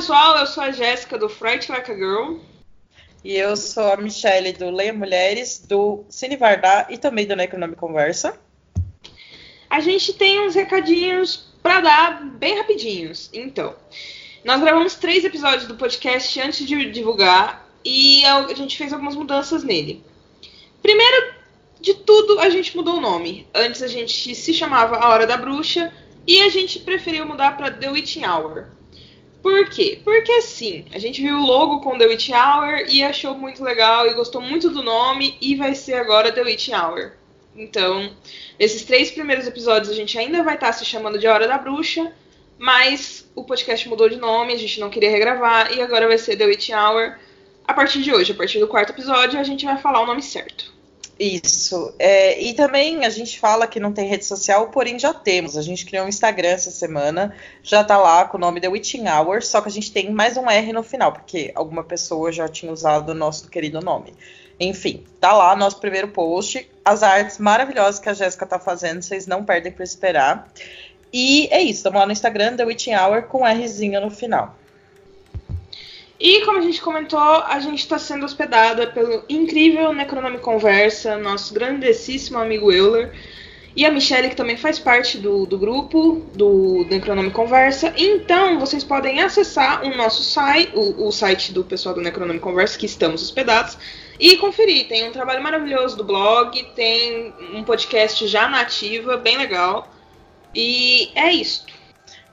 Pessoal. 0.00 0.38
Eu 0.38 0.46
sou 0.46 0.62
a 0.62 0.70
Jéssica 0.70 1.18
do 1.18 1.28
Fright 1.28 1.70
Like 1.70 1.92
a 1.92 1.94
Girl. 1.94 2.38
E 3.22 3.36
eu 3.36 3.54
sou 3.54 3.92
a 3.92 3.98
Michelle 3.98 4.50
do 4.54 4.70
Leia 4.70 4.94
Mulheres, 4.94 5.62
do 5.68 6.06
Cine 6.08 6.38
Vardar 6.38 6.86
e 6.88 6.96
também 6.96 7.26
do 7.26 7.36
Necronome 7.36 7.76
Conversa. 7.76 8.40
A 9.68 9.78
gente 9.80 10.14
tem 10.14 10.40
uns 10.40 10.54
recadinhos 10.54 11.52
para 11.62 11.82
dar 11.82 12.24
bem 12.24 12.56
rapidinhos. 12.56 13.28
Então, 13.34 13.76
nós 14.42 14.58
gravamos 14.62 14.94
três 14.94 15.22
episódios 15.22 15.66
do 15.66 15.74
podcast 15.74 16.40
antes 16.40 16.66
de 16.66 16.90
divulgar 16.90 17.68
e 17.84 18.24
a 18.24 18.54
gente 18.54 18.78
fez 18.78 18.94
algumas 18.94 19.14
mudanças 19.14 19.62
nele. 19.62 20.02
Primeiro 20.80 21.34
de 21.78 21.92
tudo, 21.92 22.40
a 22.40 22.48
gente 22.48 22.74
mudou 22.74 22.96
o 22.96 23.02
nome. 23.02 23.46
Antes 23.54 23.82
a 23.82 23.86
gente 23.86 24.34
se 24.34 24.54
chamava 24.54 24.96
A 24.96 25.10
Hora 25.10 25.26
da 25.26 25.36
Bruxa 25.36 25.92
e 26.26 26.40
a 26.40 26.48
gente 26.48 26.78
preferiu 26.78 27.26
mudar 27.26 27.54
para 27.58 27.70
The 27.70 27.90
Witching 27.90 28.24
Hour. 28.24 28.79
Por 29.42 29.70
quê? 29.70 30.00
Porque 30.04 30.32
assim, 30.32 30.84
a 30.92 30.98
gente 30.98 31.22
viu 31.22 31.36
o 31.36 31.46
logo 31.46 31.80
com 31.80 31.96
The 31.96 32.06
Witching 32.06 32.34
Hour 32.34 32.84
e 32.88 33.02
achou 33.02 33.34
muito 33.34 33.64
legal 33.64 34.06
e 34.06 34.14
gostou 34.14 34.40
muito 34.40 34.68
do 34.68 34.82
nome 34.82 35.36
e 35.40 35.54
vai 35.54 35.74
ser 35.74 35.94
agora 35.94 36.30
The 36.30 36.42
Witching 36.42 36.74
Hour. 36.74 37.12
Então, 37.56 38.14
nesses 38.58 38.84
três 38.84 39.10
primeiros 39.10 39.46
episódios 39.46 39.90
a 39.90 39.94
gente 39.94 40.18
ainda 40.18 40.42
vai 40.42 40.54
estar 40.54 40.72
se 40.72 40.84
chamando 40.84 41.18
de 41.18 41.26
Hora 41.26 41.48
da 41.48 41.58
Bruxa, 41.58 42.12
mas 42.58 43.30
o 43.34 43.42
podcast 43.42 43.88
mudou 43.88 44.08
de 44.08 44.16
nome, 44.16 44.52
a 44.52 44.58
gente 44.58 44.78
não 44.78 44.90
queria 44.90 45.10
regravar 45.10 45.72
e 45.72 45.80
agora 45.80 46.06
vai 46.06 46.18
ser 46.18 46.36
The 46.36 46.46
Witching 46.46 46.74
Hour. 46.74 47.18
A 47.66 47.72
partir 47.72 48.02
de 48.02 48.12
hoje, 48.12 48.32
a 48.32 48.34
partir 48.34 48.58
do 48.58 48.68
quarto 48.68 48.90
episódio, 48.90 49.38
a 49.38 49.42
gente 49.42 49.64
vai 49.64 49.78
falar 49.78 50.02
o 50.02 50.06
nome 50.06 50.22
certo. 50.22 50.79
Isso. 51.20 51.92
É, 51.98 52.40
e 52.40 52.54
também 52.54 53.04
a 53.04 53.10
gente 53.10 53.38
fala 53.38 53.66
que 53.66 53.78
não 53.78 53.92
tem 53.92 54.08
rede 54.08 54.24
social, 54.24 54.70
porém 54.70 54.98
já 54.98 55.12
temos. 55.12 55.54
A 55.54 55.60
gente 55.60 55.84
criou 55.84 56.06
um 56.06 56.08
Instagram 56.08 56.48
essa 56.48 56.70
semana, 56.70 57.36
já 57.62 57.84
tá 57.84 57.98
lá 57.98 58.24
com 58.24 58.38
o 58.38 58.40
nome 58.40 58.58
The 58.58 58.68
Witching 58.68 59.06
Hour, 59.06 59.42
só 59.42 59.60
que 59.60 59.68
a 59.68 59.70
gente 59.70 59.92
tem 59.92 60.10
mais 60.10 60.38
um 60.38 60.48
R 60.48 60.72
no 60.72 60.82
final, 60.82 61.12
porque 61.12 61.52
alguma 61.54 61.84
pessoa 61.84 62.32
já 62.32 62.48
tinha 62.48 62.72
usado 62.72 63.10
o 63.10 63.14
nosso 63.14 63.50
querido 63.50 63.82
nome. 63.82 64.14
Enfim, 64.58 65.04
tá 65.20 65.34
lá 65.34 65.54
nosso 65.54 65.78
primeiro 65.78 66.08
post. 66.08 66.66
As 66.82 67.02
artes 67.02 67.36
maravilhosas 67.36 68.00
que 68.00 68.08
a 68.08 68.14
Jéssica 68.14 68.46
tá 68.46 68.58
fazendo, 68.58 69.02
vocês 69.02 69.26
não 69.26 69.44
perdem 69.44 69.72
por 69.72 69.82
esperar. 69.82 70.50
E 71.12 71.48
é 71.50 71.60
isso, 71.60 71.80
estamos 71.80 72.00
lá 72.00 72.06
no 72.06 72.12
Instagram, 72.12 72.56
The 72.56 72.64
Witching 72.64 72.94
Hour, 72.94 73.24
com 73.24 73.44
Rzinho 73.44 74.00
no 74.00 74.10
final. 74.10 74.56
E 76.20 76.44
como 76.44 76.58
a 76.58 76.60
gente 76.60 76.82
comentou, 76.82 77.18
a 77.18 77.58
gente 77.60 77.78
está 77.78 77.98
sendo 77.98 78.26
hospedada 78.26 78.86
pelo 78.88 79.24
incrível 79.26 79.90
Necronome 79.94 80.36
Conversa, 80.36 81.16
nosso 81.16 81.54
grandíssimo 81.54 82.38
amigo 82.38 82.70
Euler, 82.70 83.10
e 83.74 83.86
a 83.86 83.90
Michelle, 83.90 84.28
que 84.28 84.36
também 84.36 84.58
faz 84.58 84.78
parte 84.78 85.16
do, 85.16 85.46
do 85.46 85.56
grupo 85.56 86.26
do 86.34 86.84
Necronome 86.90 87.30
Conversa. 87.30 87.94
Então, 87.96 88.60
vocês 88.60 88.84
podem 88.84 89.22
acessar 89.22 89.82
o 89.82 89.96
nosso 89.96 90.22
site, 90.22 90.70
o, 90.74 91.06
o 91.06 91.10
site 91.10 91.54
do 91.54 91.64
pessoal 91.64 91.94
do 91.94 92.02
Necronome 92.02 92.38
Conversa, 92.38 92.78
que 92.78 92.84
estamos 92.84 93.22
hospedados, 93.22 93.78
e 94.18 94.36
conferir. 94.36 94.88
Tem 94.88 95.08
um 95.08 95.12
trabalho 95.12 95.42
maravilhoso 95.42 95.96
do 95.96 96.04
blog, 96.04 96.62
tem 96.74 97.32
um 97.54 97.64
podcast 97.64 98.26
já 98.26 98.46
nativa, 98.46 99.16
bem 99.16 99.38
legal. 99.38 99.88
E 100.54 101.12
é 101.14 101.32
isso. 101.32 101.64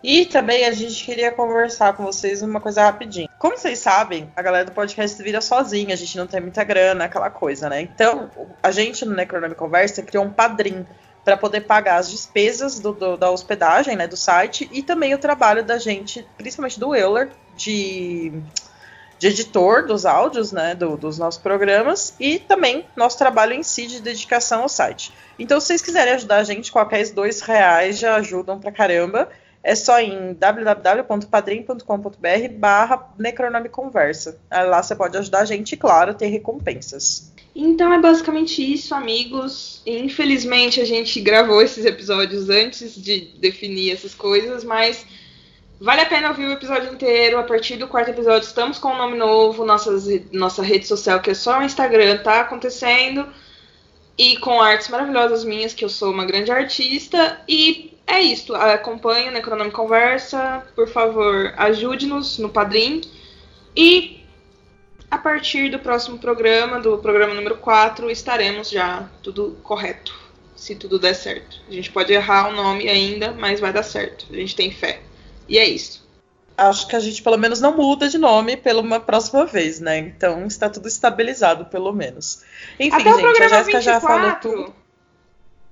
E 0.04 0.26
também 0.26 0.66
a 0.66 0.74
gente 0.74 1.06
queria 1.06 1.32
conversar 1.32 1.96
com 1.96 2.04
vocês 2.04 2.42
uma 2.42 2.60
coisa 2.60 2.82
rapidinho. 2.82 3.27
Como 3.40 3.56
vocês 3.56 3.78
sabem, 3.78 4.32
a 4.36 4.42
galera 4.42 4.66
do 4.66 4.72
podcast 4.72 5.22
vira 5.22 5.42
sozinha, 5.42 5.94
a 5.94 5.98
gente 5.98 6.18
não 6.18 6.26
tem 6.26 6.42
muita 6.42 6.64
grana, 6.64 7.06
aquela 7.06 7.30
coisa, 7.30 7.70
né? 7.70 7.82
Então, 7.82 8.32
a 8.64 8.72
gente 8.72 9.06
no 9.06 9.16
Necronome 9.16 9.54
Conversa 9.54 10.02
criou 10.02 10.26
um 10.26 10.32
padrinho 10.32 10.88
para 11.24 11.38
poder 11.38 11.62
pagar 11.62 11.98
as 11.98 12.10
despesas 12.10 12.80
do, 12.80 12.94
do, 12.94 13.16
da 13.16 13.30
hospedagem, 13.30 13.96
né, 13.96 14.08
do 14.08 14.18
site 14.18 14.68
e 14.72 14.82
também 14.82 15.14
o 15.14 15.20
trabalho 15.20 15.64
da 15.64 15.78
gente, 15.78 16.26
principalmente 16.38 16.80
do 16.80 16.96
Euler, 16.96 17.30
de, 17.56 18.32
de 19.20 19.28
editor 19.28 19.86
dos 19.86 20.06
áudios, 20.06 20.52
né, 20.52 20.74
do, 20.74 20.98
dos 20.98 21.20
nossos 21.20 21.40
programas 21.40 22.16
e 22.20 22.40
também 22.40 22.88
nosso 22.96 23.18
trabalho 23.18 23.54
em 23.54 23.62
si 23.62 23.88
de 23.88 24.02
dedicação 24.02 24.62
ao 24.64 24.70
site. 24.70 25.14
Então, 25.38 25.60
se 25.60 25.68
vocês 25.68 25.82
quiserem 25.82 26.14
ajudar 26.14 26.38
a 26.38 26.44
gente, 26.44 26.72
qualquer 26.72 27.08
dois 27.10 27.42
reais 27.42 28.00
já 28.00 28.16
ajudam 28.16 28.58
pra 28.58 28.72
caramba 28.72 29.30
é 29.64 29.76
só 29.76 30.00
em 30.00 30.34
www.padrim.com.br 30.34 32.50
barra 32.58 33.14
Necronomiconversa. 33.18 34.40
Lá 34.52 34.82
você 34.82 34.96
pode 34.96 35.18
ajudar 35.18 35.40
a 35.40 35.46
gente 35.46 35.74
e, 35.74 35.78
claro, 35.78 36.14
ter 36.14 36.28
recompensas. 36.28 37.34
Então 37.60 37.92
é 37.92 38.00
basicamente 38.00 38.62
isso, 38.62 38.94
amigos. 38.94 39.82
Infelizmente 39.86 40.80
a 40.80 40.86
gente 40.86 41.20
gravou 41.20 41.62
esses 41.62 41.86
episódios 41.86 42.50
antes 42.50 42.96
de 42.96 43.34
definir 43.40 43.94
essas 43.94 44.14
coisas, 44.14 44.64
mas 44.64 45.04
vale 45.82 46.02
a 46.02 46.06
pena 46.06 46.30
ouvir 46.30 46.46
o 46.46 46.52
episódio 46.52 46.94
inteiro. 46.94 47.40
A 47.40 47.44
partir 47.44 47.78
do 47.78 47.88
quarto 47.88 48.12
episódio 48.12 48.46
estamos 48.46 48.78
com 48.78 48.90
um 48.90 48.98
nome 48.98 49.18
novo, 49.18 49.66
nossas, 49.66 50.06
nossa 50.32 50.62
rede 50.62 50.86
social 50.86 51.20
que 51.20 51.32
é 51.32 51.34
só 51.34 51.60
o 51.60 51.64
Instagram 51.64 52.20
tá 52.20 52.42
acontecendo. 52.42 53.28
E 54.20 54.38
com 54.38 54.62
artes 54.62 54.90
maravilhosas 54.90 55.44
minhas, 55.44 55.74
que 55.74 55.86
eu 55.86 55.90
sou 55.90 56.12
uma 56.12 56.26
grande 56.26 56.52
artista. 56.52 57.42
E 57.48 57.97
é 58.08 58.22
isso. 58.22 58.56
Acompanhe 58.56 59.28
o 59.28 59.32
Necronome 59.32 59.70
Conversa. 59.70 60.66
Por 60.74 60.88
favor, 60.88 61.54
ajude-nos 61.58 62.40
no 62.40 62.50
Padrim. 62.50 63.02
E 63.76 64.24
a 65.12 65.18
partir 65.18 65.70
do 65.70 65.78
próximo 65.78 66.18
programa, 66.18 66.80
do 66.80 66.98
programa 66.98 67.34
número 67.34 67.58
4, 67.58 68.10
estaremos 68.10 68.70
já 68.70 69.08
tudo 69.22 69.58
correto. 69.62 70.16
Se 70.56 70.74
tudo 70.74 70.98
der 70.98 71.14
certo. 71.14 71.62
A 71.68 71.72
gente 71.72 71.92
pode 71.92 72.12
errar 72.12 72.50
o 72.50 72.56
nome 72.56 72.90
ainda, 72.90 73.32
mas 73.34 73.60
vai 73.60 73.72
dar 73.72 73.84
certo. 73.84 74.26
A 74.32 74.36
gente 74.36 74.56
tem 74.56 74.72
fé. 74.72 75.02
E 75.48 75.58
é 75.58 75.68
isso. 75.68 76.08
Acho 76.58 76.88
que 76.88 76.96
a 76.96 77.00
gente 77.00 77.22
pelo 77.22 77.38
menos 77.38 77.62
não 77.62 77.78
muda 77.78 78.10
de 78.10 78.18
nome 78.18 78.58
pela 78.58 78.82
uma 78.82 79.00
próxima 79.00 79.46
vez, 79.46 79.80
né? 79.80 80.00
Então 80.00 80.48
está 80.48 80.68
tudo 80.68 80.88
estabilizado, 80.88 81.66
pelo 81.66 81.94
menos. 81.94 82.44
Enfim, 82.80 82.96
Até 82.96 83.14
gente, 83.14 83.44
a 83.44 83.48
Jéssica 83.48 83.82
já 83.82 84.02
falou 84.02 84.32
tudo. 84.42 84.74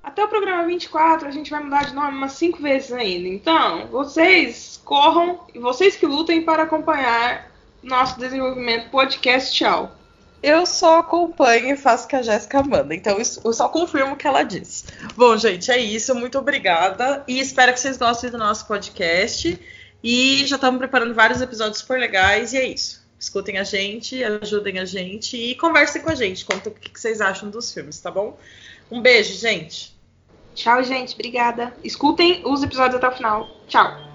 Até 0.06 0.24
o 0.24 0.28
programa 0.28 0.68
24 0.68 1.28
a 1.28 1.32
gente 1.32 1.50
vai 1.50 1.64
mudar 1.64 1.86
de 1.86 1.96
nome 1.96 2.16
umas 2.16 2.34
cinco 2.34 2.62
vezes 2.62 2.92
ainda. 2.92 3.28
Então, 3.28 3.88
vocês 3.88 4.80
corram 4.86 5.40
e 5.52 5.58
vocês 5.58 5.96
que 5.96 6.06
lutem 6.06 6.44
para 6.44 6.62
acompanhar 6.62 7.52
nosso 7.82 8.20
desenvolvimento 8.20 8.92
podcast. 8.92 9.52
Tchau. 9.52 9.96
Eu 10.44 10.64
só 10.68 11.00
acompanho 11.00 11.74
e 11.74 11.76
faço 11.76 12.06
o 12.06 12.08
que 12.08 12.16
a 12.16 12.22
Jéssica 12.22 12.62
manda. 12.62 12.94
Então, 12.94 13.18
eu 13.18 13.52
só 13.52 13.68
confirmo 13.68 14.14
o 14.14 14.16
que 14.16 14.28
ela 14.28 14.44
diz. 14.44 14.86
Bom, 15.18 15.36
gente, 15.38 15.72
é 15.72 15.80
isso. 15.80 16.14
Muito 16.14 16.38
obrigada. 16.38 17.24
E 17.28 17.40
espero 17.40 17.74
que 17.74 17.80
vocês 17.80 17.98
gostem 17.98 18.30
do 18.30 18.38
nosso 18.38 18.68
podcast. 18.68 19.60
E 20.04 20.46
já 20.46 20.56
estamos 20.56 20.78
preparando 20.78 21.16
vários 21.16 21.42
episódios 21.42 21.80
super 21.80 22.00
legais. 22.00 22.54
E 22.54 22.58
é 22.58 22.68
isso. 22.68 23.04
Escutem 23.20 23.58
a 23.58 23.64
gente, 23.64 24.24
ajudem 24.24 24.78
a 24.78 24.86
gente 24.86 25.36
e 25.36 25.56
conversem 25.56 26.04
com 26.04 26.12
a 26.12 26.16
gente. 26.16 26.46
Conta 26.46 26.70
o 26.70 26.72
que 26.72 26.92
vocês 26.94 27.22
acham 27.22 27.50
dos 27.50 27.74
filmes, 27.74 28.00
tá 28.00 28.12
bom? 28.12 28.38
Um 28.92 29.02
beijo, 29.02 29.34
gente. 29.34 29.95
Tchau, 30.56 30.82
gente. 30.84 31.14
Obrigada. 31.14 31.76
Escutem 31.84 32.42
os 32.46 32.64
episódios 32.64 32.96
até 32.96 33.08
o 33.08 33.12
final. 33.12 33.48
Tchau. 33.68 34.06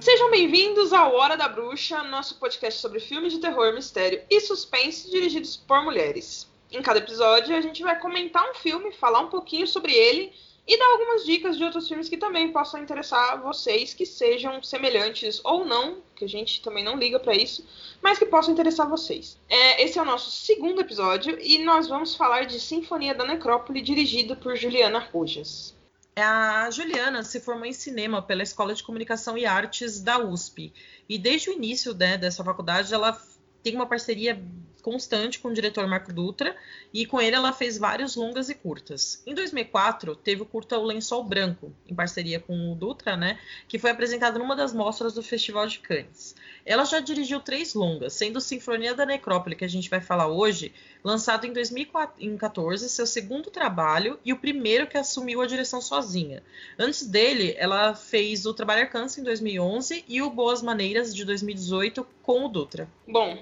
Sejam 0.00 0.30
bem-vindos 0.30 0.92
ao 0.92 1.14
Hora 1.14 1.36
da 1.36 1.48
Bruxa, 1.48 2.02
nosso 2.04 2.38
podcast 2.38 2.80
sobre 2.80 3.00
filmes 3.00 3.32
de 3.32 3.40
terror, 3.40 3.74
mistério 3.74 4.22
e 4.30 4.40
suspense 4.40 5.10
dirigidos 5.10 5.56
por 5.56 5.82
mulheres. 5.82 6.49
Em 6.70 6.82
cada 6.82 6.98
episódio, 6.98 7.56
a 7.56 7.60
gente 7.60 7.82
vai 7.82 7.98
comentar 7.98 8.48
um 8.48 8.54
filme, 8.54 8.92
falar 8.92 9.20
um 9.20 9.28
pouquinho 9.28 9.66
sobre 9.66 9.92
ele 9.92 10.32
e 10.66 10.78
dar 10.78 10.86
algumas 10.92 11.24
dicas 11.24 11.58
de 11.58 11.64
outros 11.64 11.88
filmes 11.88 12.08
que 12.08 12.16
também 12.16 12.52
possam 12.52 12.80
interessar 12.80 13.42
vocês, 13.42 13.92
que 13.92 14.06
sejam 14.06 14.62
semelhantes 14.62 15.40
ou 15.42 15.64
não, 15.64 15.98
que 16.14 16.24
a 16.24 16.28
gente 16.28 16.62
também 16.62 16.84
não 16.84 16.96
liga 16.96 17.18
para 17.18 17.34
isso, 17.34 17.66
mas 18.00 18.18
que 18.18 18.26
possam 18.26 18.52
interessar 18.52 18.88
vocês. 18.88 19.36
É, 19.48 19.82
esse 19.82 19.98
é 19.98 20.02
o 20.02 20.04
nosso 20.04 20.30
segundo 20.30 20.80
episódio 20.80 21.36
e 21.40 21.58
nós 21.64 21.88
vamos 21.88 22.14
falar 22.14 22.44
de 22.46 22.60
Sinfonia 22.60 23.14
da 23.14 23.24
Necrópole, 23.24 23.80
dirigido 23.80 24.36
por 24.36 24.54
Juliana 24.54 25.00
Rojas. 25.00 25.74
A 26.14 26.70
Juliana 26.70 27.24
se 27.24 27.40
formou 27.40 27.66
em 27.66 27.72
cinema 27.72 28.22
pela 28.22 28.42
Escola 28.42 28.74
de 28.74 28.82
Comunicação 28.82 29.36
e 29.36 29.46
Artes 29.46 30.00
da 30.00 30.18
USP. 30.18 30.72
E 31.08 31.18
desde 31.18 31.50
o 31.50 31.52
início 31.52 31.94
né, 31.94 32.16
dessa 32.16 32.44
faculdade, 32.44 32.92
ela 32.92 33.20
tem 33.62 33.74
uma 33.74 33.86
parceria 33.86 34.40
constante 34.80 35.38
com 35.38 35.48
o 35.48 35.54
diretor 35.54 35.86
Marco 35.86 36.12
Dutra, 36.12 36.56
e 36.92 37.06
com 37.06 37.20
ele 37.20 37.36
ela 37.36 37.52
fez 37.52 37.78
vários 37.78 38.16
longas 38.16 38.48
e 38.48 38.54
curtas. 38.54 39.22
Em 39.26 39.34
2004, 39.34 40.16
teve 40.16 40.42
o 40.42 40.46
curta 40.46 40.78
O 40.78 40.84
Lençol 40.84 41.22
Branco, 41.22 41.72
em 41.88 41.94
parceria 41.94 42.40
com 42.40 42.72
o 42.72 42.74
Dutra, 42.74 43.16
né, 43.16 43.38
que 43.68 43.78
foi 43.78 43.90
apresentado 43.90 44.38
numa 44.38 44.56
das 44.56 44.72
mostras 44.72 45.14
do 45.14 45.22
Festival 45.22 45.66
de 45.66 45.78
Cannes. 45.78 46.34
Ela 46.64 46.84
já 46.84 47.00
dirigiu 47.00 47.40
três 47.40 47.74
longas, 47.74 48.12
sendo 48.12 48.40
Sinfonia 48.40 48.94
da 48.94 49.06
Necrópole, 49.06 49.56
que 49.56 49.64
a 49.64 49.68
gente 49.68 49.90
vai 49.90 50.00
falar 50.00 50.28
hoje, 50.28 50.72
lançado 51.02 51.46
em 51.46 51.52
2014, 51.52 52.88
seu 52.88 53.06
segundo 53.06 53.50
trabalho 53.50 54.18
e 54.24 54.32
o 54.32 54.38
primeiro 54.38 54.86
que 54.86 54.98
assumiu 54.98 55.40
a 55.40 55.46
direção 55.46 55.80
sozinha. 55.80 56.42
Antes 56.78 57.06
dele, 57.06 57.54
ela 57.58 57.94
fez 57.94 58.46
o 58.46 58.54
Trabalhar 58.54 58.86
Cansa 58.86 59.20
em 59.20 59.24
2011 59.24 60.04
e 60.06 60.22
o 60.22 60.30
Boas 60.30 60.62
Maneiras 60.62 61.14
de 61.14 61.24
2018 61.24 62.06
com 62.22 62.44
o 62.44 62.48
Dutra. 62.48 62.88
Bom, 63.06 63.38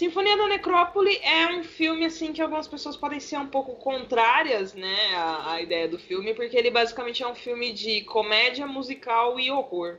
Sinfonia 0.00 0.34
da 0.34 0.48
Necrópole 0.48 1.14
é 1.18 1.46
um 1.48 1.62
filme 1.62 2.06
assim 2.06 2.32
que 2.32 2.40
algumas 2.40 2.66
pessoas 2.66 2.96
podem 2.96 3.20
ser 3.20 3.36
um 3.36 3.48
pouco 3.48 3.74
contrárias, 3.74 4.72
né, 4.72 5.14
à, 5.14 5.52
à, 5.52 5.60
ideia 5.60 5.86
do 5.86 5.98
filme, 5.98 6.32
porque 6.32 6.56
ele 6.56 6.70
basicamente 6.70 7.22
é 7.22 7.28
um 7.28 7.34
filme 7.34 7.70
de 7.70 8.00
comédia 8.04 8.66
musical 8.66 9.38
e 9.38 9.50
horror. 9.50 9.98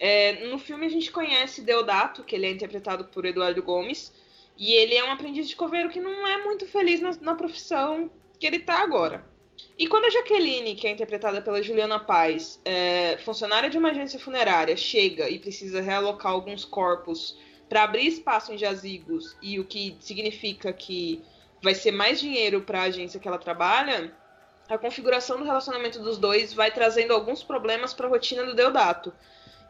É, 0.00 0.46
no 0.46 0.58
filme 0.58 0.86
a 0.86 0.88
gente 0.88 1.12
conhece 1.12 1.60
Deodato, 1.60 2.24
que 2.24 2.34
ele 2.34 2.46
é 2.46 2.50
interpretado 2.50 3.04
por 3.04 3.26
Eduardo 3.26 3.62
Gomes, 3.62 4.10
e 4.56 4.72
ele 4.72 4.94
é 4.94 5.04
um 5.04 5.12
aprendiz 5.12 5.50
de 5.50 5.54
coveiro 5.54 5.90
que 5.90 6.00
não 6.00 6.26
é 6.26 6.42
muito 6.42 6.66
feliz 6.66 7.02
na, 7.02 7.10
na 7.20 7.34
profissão 7.34 8.10
que 8.40 8.46
ele 8.46 8.56
está 8.56 8.80
agora. 8.80 9.22
E 9.78 9.86
quando 9.86 10.06
a 10.06 10.10
Jaqueline, 10.10 10.76
que 10.76 10.86
é 10.86 10.90
interpretada 10.90 11.42
pela 11.42 11.62
Juliana 11.62 12.00
Paz, 12.00 12.58
é, 12.64 13.18
funcionária 13.18 13.68
de 13.68 13.76
uma 13.76 13.90
agência 13.90 14.18
funerária, 14.18 14.74
chega 14.78 15.28
e 15.28 15.38
precisa 15.38 15.82
realocar 15.82 16.32
alguns 16.32 16.64
corpos 16.64 17.36
para 17.74 17.82
abrir 17.82 18.06
espaço 18.06 18.52
em 18.52 18.56
jazigos 18.56 19.36
e 19.42 19.58
o 19.58 19.64
que 19.64 19.96
significa 19.98 20.72
que 20.72 21.20
vai 21.60 21.74
ser 21.74 21.90
mais 21.90 22.20
dinheiro 22.20 22.60
para 22.60 22.82
a 22.82 22.84
agência 22.84 23.18
que 23.18 23.26
ela 23.26 23.36
trabalha, 23.36 24.14
a 24.68 24.78
configuração 24.78 25.38
do 25.38 25.44
relacionamento 25.44 25.98
dos 25.98 26.16
dois 26.16 26.54
vai 26.54 26.70
trazendo 26.70 27.12
alguns 27.12 27.42
problemas 27.42 27.92
para 27.92 28.06
a 28.06 28.08
rotina 28.10 28.44
do 28.44 28.54
Deodato. 28.54 29.12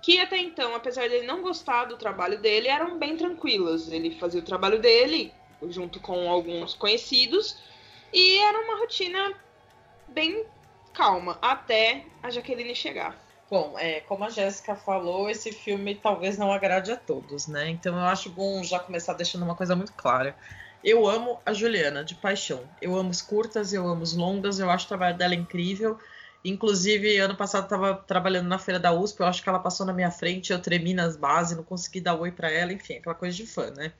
Que 0.02 0.20
até 0.20 0.36
então, 0.36 0.74
apesar 0.74 1.08
dele 1.08 1.26
não 1.26 1.40
gostar 1.40 1.86
do 1.86 1.96
trabalho 1.96 2.38
dele, 2.38 2.68
eram 2.68 2.98
bem 2.98 3.16
tranquilas. 3.16 3.90
Ele 3.90 4.10
fazia 4.18 4.40
o 4.40 4.44
trabalho 4.44 4.78
dele 4.78 5.32
junto 5.70 5.98
com 5.98 6.30
alguns 6.30 6.74
conhecidos 6.74 7.56
e 8.12 8.36
era 8.36 8.60
uma 8.66 8.80
rotina 8.80 9.32
bem 10.08 10.44
calma 10.92 11.38
até 11.40 12.04
a 12.22 12.28
Jaqueline 12.28 12.74
chegar. 12.74 13.23
Bom, 13.54 13.78
é, 13.78 14.00
como 14.00 14.24
a 14.24 14.30
Jéssica 14.30 14.74
falou, 14.74 15.30
esse 15.30 15.52
filme 15.52 15.94
talvez 15.94 16.36
não 16.36 16.52
agrade 16.52 16.90
a 16.90 16.96
todos, 16.96 17.46
né? 17.46 17.70
Então 17.70 17.94
eu 17.96 18.02
acho 18.02 18.28
bom 18.28 18.64
já 18.64 18.80
começar 18.80 19.12
deixando 19.14 19.44
uma 19.44 19.54
coisa 19.54 19.76
muito 19.76 19.92
clara. 19.92 20.36
Eu 20.82 21.06
amo 21.06 21.40
a 21.46 21.52
Juliana, 21.52 22.02
de 22.02 22.16
paixão. 22.16 22.68
Eu 22.82 22.96
amo 22.96 23.10
os 23.10 23.22
curtas, 23.22 23.72
eu 23.72 23.86
amo 23.86 24.02
os 24.02 24.12
longas, 24.12 24.58
eu 24.58 24.68
acho 24.68 24.86
o 24.86 24.88
trabalho 24.88 25.16
dela 25.16 25.36
incrível. 25.36 25.96
Inclusive, 26.44 27.16
ano 27.18 27.36
passado 27.36 27.62
estava 27.62 27.94
trabalhando 27.94 28.48
na 28.48 28.58
feira 28.58 28.80
da 28.80 28.92
USP, 28.92 29.20
eu 29.20 29.26
acho 29.26 29.40
que 29.40 29.48
ela 29.48 29.60
passou 29.60 29.86
na 29.86 29.92
minha 29.92 30.10
frente, 30.10 30.50
eu 30.50 30.60
tremi 30.60 30.92
nas 30.92 31.16
bases, 31.16 31.56
não 31.56 31.62
consegui 31.62 32.00
dar 32.00 32.16
oi 32.16 32.32
para 32.32 32.50
ela, 32.50 32.72
enfim, 32.72 32.94
aquela 32.94 33.14
coisa 33.14 33.36
de 33.36 33.46
fã, 33.46 33.70
né? 33.70 33.92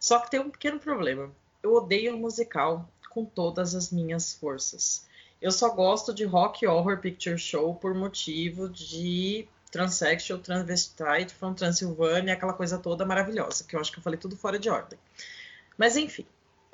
Só 0.00 0.18
que 0.18 0.32
tem 0.32 0.40
um 0.40 0.50
pequeno 0.50 0.80
problema. 0.80 1.30
Eu 1.62 1.74
odeio 1.74 2.16
o 2.16 2.18
musical 2.18 2.90
com 3.08 3.24
todas 3.24 3.72
as 3.72 3.92
minhas 3.92 4.34
forças. 4.34 5.06
Eu 5.40 5.50
só 5.50 5.70
gosto 5.70 6.14
de 6.14 6.24
Rock 6.24 6.66
Horror 6.66 6.98
Picture 6.98 7.38
Show 7.38 7.74
por 7.74 7.94
motivo 7.94 8.68
de 8.68 9.46
Transsexual, 9.70 10.38
Transvestite 10.38 11.34
from 11.34 11.54
Transylvania, 11.54 12.32
aquela 12.32 12.54
coisa 12.54 12.78
toda 12.78 13.04
maravilhosa, 13.04 13.64
que 13.64 13.76
eu 13.76 13.80
acho 13.80 13.92
que 13.92 13.98
eu 13.98 14.02
falei 14.02 14.18
tudo 14.18 14.36
fora 14.36 14.58
de 14.58 14.70
ordem. 14.70 14.98
Mas 15.76 15.96
enfim, 15.96 16.24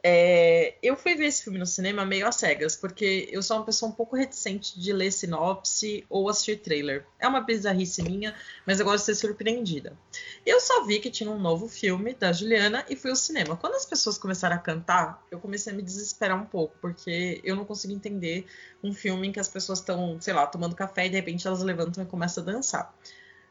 é, 0.05 0.75
eu 0.83 0.97
fui 0.97 1.15
ver 1.15 1.27
esse 1.27 1.45
filme 1.45 1.61
no 1.61 1.67
cinema 1.67 2.05
meio 2.05 2.27
às 2.27 2.35
cegas, 2.35 2.75
porque 2.75 3.29
eu 3.31 3.41
sou 3.41 3.59
uma 3.59 3.65
pessoa 3.65 3.89
um 3.89 3.95
pouco 3.95 4.17
reticente 4.17 4.81
de 4.81 4.93
ler 4.93 5.13
sinopse 5.13 6.05
ou 6.11 6.29
assistir 6.29 6.57
trailer. 6.57 7.07
É 7.21 7.29
uma 7.29 7.41
bizarrice 7.41 8.03
minha, 8.03 8.35
mas 8.67 8.81
eu 8.81 8.85
gosto 8.85 9.07
de 9.07 9.15
ser 9.15 9.15
surpreendida. 9.15 9.97
Eu 10.45 10.59
só 10.59 10.85
vi 10.85 10.99
que 10.99 11.09
tinha 11.09 11.31
um 11.31 11.39
novo 11.39 11.69
filme 11.69 12.15
da 12.15 12.33
Juliana 12.33 12.85
e 12.91 12.97
fui 12.97 13.11
ao 13.11 13.17
cinema. 13.17 13.57
Quando 13.57 13.75
as 13.75 13.87
pessoas 13.87 14.19
começaram 14.19 14.57
a 14.57 14.59
cantar, 14.59 15.25
eu 15.31 15.39
comecei 15.39 15.73
a 15.73 15.77
me 15.77 15.83
desesperar 15.83 16.37
um 16.37 16.47
pouco, 16.47 16.75
porque 16.81 17.41
eu 17.45 17.55
não 17.55 17.65
consigo 17.65 17.95
entender 17.95 18.47
um 18.83 18.93
filme 18.93 19.29
em 19.29 19.33
que 19.33 19.39
as 19.39 19.49
pessoas 19.49 19.79
estão, 19.79 20.21
sei 20.21 20.35
lá, 20.35 20.49
tomando 20.49 20.75
café 20.75 21.07
e 21.07 21.11
de 21.11 21.17
repente 21.17 21.47
elas 21.47 21.63
levantam 21.63 22.03
e 22.03 22.07
começam 22.07 22.43
a 22.43 22.47
dançar. 22.47 22.93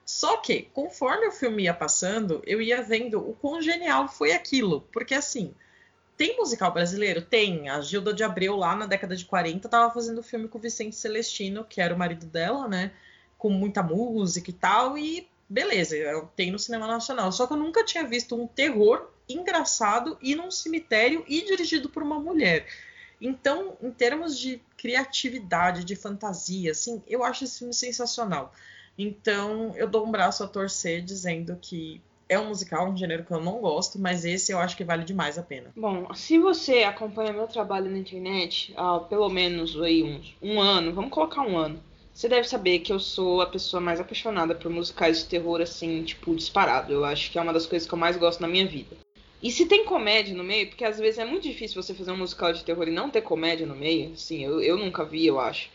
Só 0.06 0.36
que, 0.36 0.64
conforme 0.74 1.28
o 1.28 1.32
filme 1.32 1.64
ia 1.64 1.74
passando, 1.74 2.42
eu 2.46 2.62
ia 2.62 2.82
vendo 2.82 3.20
o 3.26 3.34
quão 3.36 3.62
genial 3.62 4.10
foi 4.10 4.34
aquilo. 4.34 4.82
Porque 4.92 5.14
assim 5.14 5.56
tem 6.18 6.38
musical 6.38 6.72
brasileiro? 6.72 7.22
Tem. 7.22 7.70
A 7.70 7.82
Gilda 7.82 8.14
de 8.14 8.24
Abreu, 8.24 8.56
lá 8.56 8.76
na 8.76 8.86
década 8.86 9.16
de 9.16 9.26
40, 9.26 9.68
tava 9.68 9.94
fazendo 9.94 10.22
filme 10.22 10.48
com 10.48 10.58
o 10.58 10.62
Vicente 10.62 10.96
Celestino, 10.96 11.64
que 11.64 11.82
era 11.82 11.94
o 11.94 11.98
marido 11.98 12.26
dela, 12.26 12.68
né? 12.68 12.92
Com 13.38 13.50
muita 13.50 13.82
música 13.82 14.50
e 14.50 14.54
tal, 14.54 14.98
e 14.98 15.28
beleza, 15.50 15.96
tem 16.36 16.52
no 16.52 16.60
cinema 16.60 16.88
nacional. 16.88 17.32
Só 17.32 17.46
que 17.46 17.54
eu 17.54 17.58
nunca 17.58 17.84
tinha 17.84 18.06
visto 18.06 18.36
um 18.36 18.48
terror 18.48 19.10
engraçado 19.28 20.18
e 20.22 20.36
num 20.36 20.50
cemitério 20.50 21.26
e 21.28 21.42
dirigido 21.42 21.90
por 21.90 22.04
uma 22.04 22.20
mulher. 22.20 22.66
Então, 23.20 23.78
em 23.82 23.92
termos 23.92 24.40
de 24.40 24.62
criatividade, 24.78 25.84
de 25.84 25.96
fantasia, 25.96 26.72
assim, 26.72 27.04
eu 27.08 27.24
acho 27.24 27.44
esse 27.44 27.60
filme 27.60 27.74
sensacional. 27.74 28.54
Então, 28.98 29.76
eu 29.76 29.88
dou 29.88 30.06
um 30.06 30.12
braço 30.12 30.44
a 30.44 30.48
torcer 30.48 31.02
dizendo 31.02 31.58
que 31.62 32.02
é 32.32 32.40
um 32.40 32.48
musical, 32.48 32.90
um 32.90 32.96
gênero 32.96 33.26
que 33.26 33.32
eu 33.32 33.42
não 33.42 33.60
gosto, 33.60 34.00
mas 34.00 34.24
esse 34.24 34.54
eu 34.54 34.58
acho 34.58 34.78
que 34.78 34.86
vale 34.86 35.04
demais 35.04 35.38
a 35.38 35.44
pena. 35.44 35.70
Bom, 35.76 36.08
se 36.14 36.40
você 36.40 36.84
acompanha 36.84 37.34
meu 37.34 37.46
trabalho 37.46 37.92
na 37.92 37.98
internet 37.98 38.74
há 38.78 39.00
pelo 39.00 39.28
menos 39.28 39.80
aí 39.82 40.02
uns, 40.02 40.34
um 40.42 40.62
ano, 40.62 40.94
vamos 40.94 41.12
colocar 41.12 41.42
um 41.42 41.58
ano, 41.58 41.78
você 42.14 42.30
deve 42.30 42.48
saber 42.48 42.80
que 42.80 42.94
eu 42.94 43.00
sou 43.02 43.42
a 43.42 43.48
pessoa 43.48 43.82
mais 43.82 44.00
apaixonada 44.00 44.56
por 44.56 44.72
musicais 44.72 45.20
de 45.20 45.26
terror, 45.26 45.60
assim, 45.60 46.04
tipo, 46.04 46.34
disparado. 46.34 46.94
Eu 46.94 47.04
acho 47.04 47.30
que 47.30 47.38
é 47.38 47.42
uma 47.42 47.52
das 47.52 47.66
coisas 47.66 47.86
que 47.86 47.94
eu 47.94 48.00
mais 48.00 48.16
gosto 48.16 48.40
na 48.40 48.48
minha 48.48 48.66
vida. 48.66 48.96
E 49.44 49.52
se 49.52 49.66
tem 49.66 49.84
comédia 49.84 50.34
no 50.34 50.44
meio, 50.44 50.68
porque 50.68 50.86
às 50.86 51.00
vezes 51.00 51.20
é 51.20 51.26
muito 51.26 51.44
difícil 51.44 51.84
você 51.84 51.94
fazer 51.94 52.12
um 52.12 52.18
musical 52.18 52.54
de 52.54 52.64
terror 52.64 52.88
e 52.88 52.92
não 52.92 53.10
ter 53.10 53.22
comédia 53.22 53.68
no 53.68 53.76
meio, 53.76 54.14
assim, 54.14 54.42
eu, 54.46 54.62
eu 54.62 54.78
nunca 54.78 55.04
vi, 55.04 55.28
eu 55.28 55.38
acho. 55.38 55.70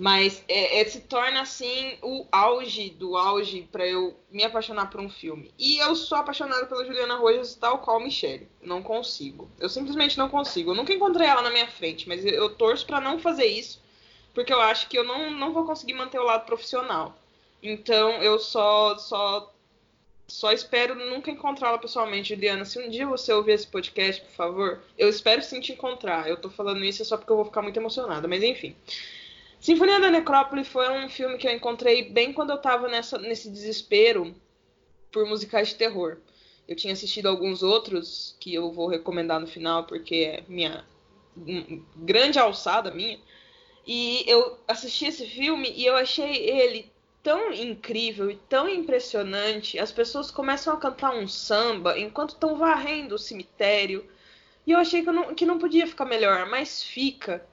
Mas 0.00 0.42
é, 0.48 0.80
é, 0.80 0.84
se 0.86 1.02
torna 1.02 1.42
assim 1.42 1.98
o 2.00 2.26
auge 2.32 2.88
do 2.88 3.18
auge 3.18 3.68
para 3.70 3.86
eu 3.86 4.18
me 4.30 4.42
apaixonar 4.42 4.88
por 4.88 4.98
um 4.98 5.10
filme. 5.10 5.52
E 5.58 5.76
eu 5.76 5.94
sou 5.94 6.16
apaixonada 6.16 6.64
pela 6.64 6.86
Juliana 6.86 7.16
Rojas 7.16 7.54
tal 7.54 7.80
qual 7.80 8.00
Michelle. 8.00 8.48
Não 8.62 8.82
consigo. 8.82 9.50
Eu 9.60 9.68
simplesmente 9.68 10.16
não 10.16 10.30
consigo. 10.30 10.70
Eu 10.70 10.74
nunca 10.74 10.94
encontrei 10.94 11.26
ela 11.28 11.42
na 11.42 11.50
minha 11.50 11.68
frente, 11.68 12.08
mas 12.08 12.24
eu, 12.24 12.48
torço 12.48 12.86
para 12.86 12.98
não 12.98 13.18
fazer 13.18 13.44
isso, 13.44 13.78
porque 14.32 14.50
eu 14.50 14.62
acho 14.62 14.88
que 14.88 14.96
eu 14.96 15.04
não, 15.04 15.30
não 15.32 15.52
vou 15.52 15.66
conseguir 15.66 15.92
manter 15.92 16.18
o 16.18 16.24
lado 16.24 16.46
profissional. 16.46 17.14
Então 17.62 18.22
eu 18.22 18.38
só 18.38 18.96
só 18.96 19.52
só 20.26 20.50
espero 20.50 20.94
nunca 20.94 21.30
encontrá-la 21.30 21.76
pessoalmente, 21.76 22.34
Juliana. 22.34 22.64
Se 22.64 22.78
um 22.78 22.88
dia 22.88 23.06
você 23.06 23.34
ouvir 23.34 23.52
esse 23.52 23.66
podcast, 23.66 24.22
por 24.22 24.32
favor, 24.32 24.80
eu 24.96 25.10
espero 25.10 25.42
sim 25.42 25.60
te 25.60 25.72
encontrar. 25.72 26.26
Eu 26.26 26.38
tô 26.38 26.48
falando 26.48 26.82
isso 26.82 27.04
só 27.04 27.18
porque 27.18 27.30
eu 27.30 27.36
vou 27.36 27.44
ficar 27.44 27.60
muito 27.60 27.78
emocionada, 27.78 28.26
mas 28.26 28.42
enfim. 28.42 28.74
Sinfonia 29.60 30.00
da 30.00 30.10
Necrópole 30.10 30.64
foi 30.64 30.90
um 30.90 31.08
filme 31.10 31.36
que 31.36 31.46
eu 31.46 31.52
encontrei 31.52 32.10
bem 32.10 32.32
quando 32.32 32.48
eu 32.48 32.56
tava 32.56 32.88
nessa, 32.88 33.18
nesse 33.18 33.50
desespero 33.50 34.34
por 35.12 35.26
musicais 35.26 35.68
de 35.68 35.74
terror. 35.74 36.16
Eu 36.66 36.74
tinha 36.74 36.94
assistido 36.94 37.26
alguns 37.26 37.62
outros 37.62 38.34
que 38.40 38.54
eu 38.54 38.72
vou 38.72 38.88
recomendar 38.88 39.38
no 39.38 39.46
final 39.46 39.84
porque 39.84 40.14
é 40.14 40.44
minha 40.48 40.84
grande 41.94 42.38
alçada 42.38 42.90
minha. 42.90 43.18
E 43.86 44.24
eu 44.26 44.58
assisti 44.66 45.04
esse 45.04 45.26
filme 45.26 45.70
e 45.76 45.84
eu 45.84 45.94
achei 45.94 46.36
ele 46.36 46.90
tão 47.22 47.52
incrível 47.52 48.30
e 48.30 48.36
tão 48.36 48.66
impressionante. 48.66 49.78
As 49.78 49.92
pessoas 49.92 50.30
começam 50.30 50.72
a 50.72 50.78
cantar 50.78 51.14
um 51.14 51.28
samba 51.28 51.98
enquanto 51.98 52.30
estão 52.30 52.56
varrendo 52.56 53.14
o 53.14 53.18
cemitério. 53.18 54.08
E 54.66 54.72
eu 54.72 54.78
achei 54.78 55.02
que, 55.02 55.10
não, 55.10 55.34
que 55.34 55.44
não 55.44 55.58
podia 55.58 55.86
ficar 55.86 56.06
melhor, 56.06 56.48
mas 56.48 56.82
fica. 56.82 57.44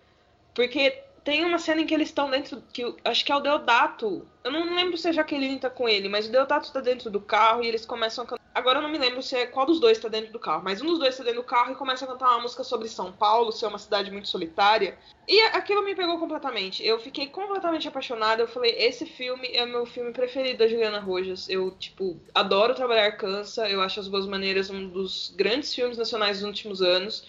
Porque 0.53 1.03
tem 1.27 1.43
uma 1.43 1.59
cena 1.59 1.81
em 1.81 1.85
que 1.85 1.93
eles 1.93 2.07
estão 2.07 2.29
dentro. 2.29 2.63
que 2.71 2.95
Acho 3.03 3.25
que 3.25 3.33
é 3.33 3.35
o 3.35 3.41
Deodato. 3.41 4.25
Eu 4.45 4.49
não 4.49 4.73
lembro 4.73 4.97
se 4.97 5.09
a 5.09 5.11
Jaqueline 5.11 5.59
tá 5.59 5.69
com 5.69 5.89
ele, 5.89 6.07
mas 6.07 6.25
o 6.25 6.31
Deodato 6.31 6.71
tá 6.71 6.79
dentro 6.79 7.11
do 7.11 7.19
carro 7.19 7.61
e 7.61 7.67
eles 7.67 7.85
começam 7.85 8.23
a 8.23 8.27
cantar. 8.27 8.43
Agora 8.55 8.79
eu 8.79 8.81
não 8.81 8.89
me 8.89 8.97
lembro 8.97 9.21
se 9.21 9.35
é 9.35 9.45
qual 9.45 9.65
dos 9.65 9.77
dois 9.77 9.99
tá 9.99 10.07
dentro 10.07 10.31
do 10.31 10.39
carro, 10.39 10.63
mas 10.63 10.81
um 10.81 10.85
dos 10.85 10.99
dois 10.99 11.17
tá 11.17 11.23
dentro 11.25 11.41
do 11.41 11.45
carro 11.45 11.73
e 11.73 11.75
começa 11.75 12.05
a 12.05 12.07
cantar 12.07 12.29
uma 12.29 12.43
música 12.43 12.63
sobre 12.63 12.87
São 12.87 13.11
Paulo, 13.11 13.51
ser 13.51 13.65
uma 13.65 13.77
cidade 13.77 14.09
muito 14.09 14.29
solitária. 14.29 14.97
E 15.27 15.41
aquilo 15.47 15.83
me 15.83 15.93
pegou 15.93 16.17
completamente. 16.17 16.81
Eu 16.87 16.97
fiquei 16.97 17.27
completamente 17.27 17.89
apaixonada. 17.89 18.43
Eu 18.43 18.47
falei, 18.47 18.71
esse 18.77 19.05
filme 19.05 19.49
é 19.49 19.65
meu 19.65 19.85
filme 19.85 20.13
preferido 20.13 20.59
da 20.59 20.67
Juliana 20.67 21.01
Rojas. 21.01 21.49
Eu, 21.49 21.71
tipo, 21.71 22.17
adoro 22.33 22.73
Trabalhar 22.73 23.11
Cansa. 23.17 23.67
Eu 23.67 23.81
acho 23.81 23.99
As 23.99 24.07
Boas 24.07 24.25
Maneiras 24.25 24.69
um 24.69 24.87
dos 24.87 25.33
grandes 25.35 25.75
filmes 25.75 25.97
nacionais 25.97 26.37
dos 26.37 26.47
últimos 26.47 26.81
anos. 26.81 27.27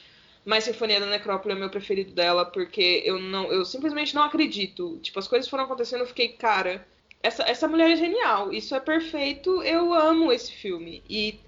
Mas 0.49 0.64
Sinfonia 0.64 0.99
da 0.99 1.05
Necrópole 1.05 1.52
é 1.52 1.57
o 1.59 1.61
meu 1.61 1.69
preferido 1.69 2.14
dela, 2.14 2.43
porque 2.47 3.02
eu 3.05 3.19
não, 3.19 3.52
eu 3.52 3.67
simplesmente 3.67 4.14
não 4.14 4.23
acredito. 4.23 4.99
Tipo, 5.02 5.19
as 5.19 5.28
coisas 5.28 5.47
foram 5.47 5.64
acontecendo, 5.64 6.00
eu 6.00 6.07
fiquei, 6.07 6.28
cara, 6.28 6.88
essa, 7.23 7.43
essa 7.43 7.69
mulher 7.69 7.90
é 7.90 7.97
genial, 7.97 8.50
isso 8.50 8.75
é 8.75 8.81
perfeito, 8.81 9.62
eu 9.62 9.93
amo 9.93 10.33
esse 10.33 10.50
filme. 10.50 11.02
E 11.07 11.38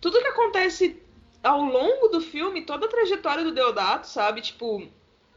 tudo 0.00 0.20
que 0.20 0.28
acontece 0.28 1.02
ao 1.42 1.64
longo 1.64 2.06
do 2.06 2.20
filme, 2.20 2.62
toda 2.62 2.86
a 2.86 2.88
trajetória 2.88 3.42
do 3.42 3.50
Deodato, 3.50 4.06
sabe? 4.06 4.40
Tipo, 4.40 4.86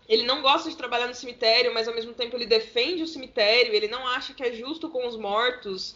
ele 0.07 0.21
não 0.21 0.43
gosta 0.43 0.69
de 0.69 0.77
trabalhar 0.77 1.07
no 1.07 1.15
cemitério, 1.15 1.73
mas 1.73 1.87
ao 1.87 1.95
mesmo 1.95 2.13
tempo 2.13 2.35
ele 2.35 2.45
defende 2.45 3.01
o 3.01 3.07
cemitério, 3.07 3.73
ele 3.73 3.87
não 3.87 4.05
acha 4.07 4.31
que 4.31 4.43
é 4.43 4.53
justo 4.53 4.89
com 4.89 5.07
os 5.07 5.17
mortos. 5.17 5.95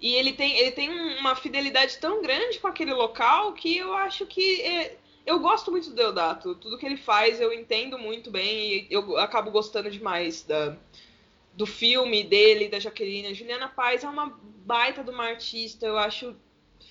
E 0.00 0.12
ele 0.12 0.32
tem, 0.32 0.58
ele 0.58 0.72
tem 0.72 0.90
uma 1.20 1.36
fidelidade 1.36 1.98
tão 1.98 2.20
grande 2.20 2.58
com 2.58 2.66
aquele 2.66 2.94
local 2.94 3.52
que 3.52 3.76
eu 3.76 3.94
acho 3.94 4.26
que. 4.26 4.60
É, 4.62 4.96
eu 5.28 5.38
gosto 5.38 5.70
muito 5.70 5.90
do 5.90 5.94
Deodato. 5.94 6.54
Tudo 6.54 6.78
que 6.78 6.86
ele 6.86 6.96
faz 6.96 7.38
eu 7.38 7.52
entendo 7.52 7.98
muito 7.98 8.30
bem 8.30 8.72
e 8.72 8.86
eu 8.90 9.18
acabo 9.18 9.50
gostando 9.50 9.90
demais 9.90 10.42
da, 10.42 10.74
do 11.52 11.66
filme 11.66 12.24
dele, 12.24 12.68
da 12.68 12.80
Jaqueline. 12.80 13.28
A 13.28 13.34
Juliana 13.34 13.68
Paz 13.68 14.02
é 14.02 14.08
uma 14.08 14.38
baita 14.64 15.04
de 15.04 15.10
uma 15.10 15.24
artista. 15.24 15.84
Eu 15.84 15.98
acho 15.98 16.34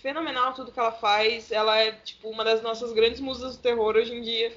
fenomenal 0.03 0.53
tudo 0.53 0.72
que 0.72 0.79
ela 0.79 0.91
faz. 0.91 1.51
Ela 1.51 1.79
é, 1.79 1.91
tipo, 1.94 2.29
uma 2.29 2.44
das 2.44 2.62
nossas 2.62 2.94
grandes 2.94 3.20
musas 3.20 3.58
do 3.58 3.63
terror 3.63 3.96
hoje 3.96 4.13
em 4.13 4.22
dia. 4.22 4.56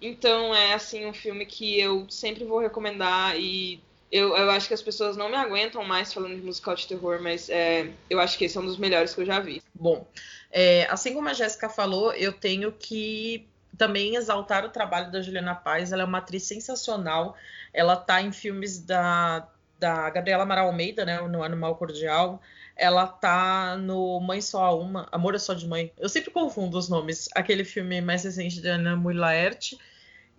Então 0.00 0.52
é 0.52 0.74
assim 0.74 1.06
um 1.06 1.14
filme 1.14 1.46
que 1.46 1.78
eu 1.78 2.10
sempre 2.10 2.44
vou 2.44 2.58
recomendar 2.58 3.38
e 3.38 3.80
eu, 4.12 4.36
eu 4.36 4.50
acho 4.50 4.68
que 4.68 4.74
as 4.74 4.82
pessoas 4.82 5.16
não 5.16 5.30
me 5.30 5.36
aguentam 5.36 5.82
mais 5.82 6.12
falando 6.12 6.36
de 6.36 6.42
musical 6.42 6.74
de 6.74 6.86
terror, 6.86 7.18
mas 7.22 7.48
é, 7.48 7.90
eu 8.10 8.20
acho 8.20 8.36
que 8.36 8.44
esse 8.44 8.58
é 8.58 8.60
um 8.60 8.66
dos 8.66 8.76
melhores 8.76 9.14
que 9.14 9.22
eu 9.22 9.24
já 9.24 9.40
vi. 9.40 9.62
Bom, 9.74 10.06
é, 10.50 10.86
assim 10.90 11.14
como 11.14 11.30
a 11.30 11.32
Jéssica 11.32 11.70
falou, 11.70 12.12
eu 12.12 12.30
tenho 12.30 12.70
que 12.70 13.48
também 13.78 14.16
exaltar 14.16 14.66
o 14.66 14.68
trabalho 14.68 15.10
da 15.10 15.22
Juliana 15.22 15.54
Paz. 15.54 15.92
Ela 15.92 16.02
é 16.02 16.04
uma 16.04 16.18
atriz 16.18 16.42
sensacional. 16.42 17.34
Ela 17.72 17.96
tá 17.96 18.20
em 18.20 18.30
filmes 18.32 18.78
da, 18.78 19.48
da 19.78 20.10
Gabriela 20.10 20.42
Amaral 20.42 20.66
Almeida, 20.66 21.06
né, 21.06 21.18
no 21.22 21.42
Animal 21.42 21.74
Cordial. 21.76 22.38
Ela 22.76 23.06
tá 23.06 23.78
no 23.78 24.20
Mãe 24.20 24.42
Só 24.42 24.62
a 24.62 24.74
Uma, 24.74 25.08
Amor 25.10 25.34
é 25.34 25.38
Só 25.38 25.54
de 25.54 25.66
Mãe. 25.66 25.90
Eu 25.98 26.10
sempre 26.10 26.30
confundo 26.30 26.76
os 26.76 26.86
nomes. 26.86 27.30
Aquele 27.34 27.64
filme 27.64 28.02
mais 28.02 28.24
recente 28.24 28.60
de 28.60 28.68
Ana 28.68 28.94
Mui 28.94 29.14
Laerte 29.14 29.78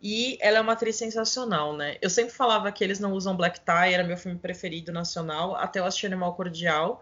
e 0.03 0.37
ela 0.41 0.57
é 0.57 0.61
uma 0.61 0.73
atriz 0.73 0.97
sensacional, 0.97 1.77
né? 1.77 1.95
Eu 2.01 2.09
sempre 2.09 2.33
falava 2.33 2.69
que 2.73 2.83
eles 2.83 2.99
não 2.99 3.13
usam 3.13 3.37
black 3.37 3.61
tie, 3.61 3.93
era 3.93 4.03
meu 4.03 4.17
filme 4.17 4.37
preferido 4.37 4.91
nacional, 4.91 5.55
até 5.55 5.79
eu 5.79 5.85
assisti 5.85 6.05
Animal 6.05 6.35
Cordial. 6.35 7.01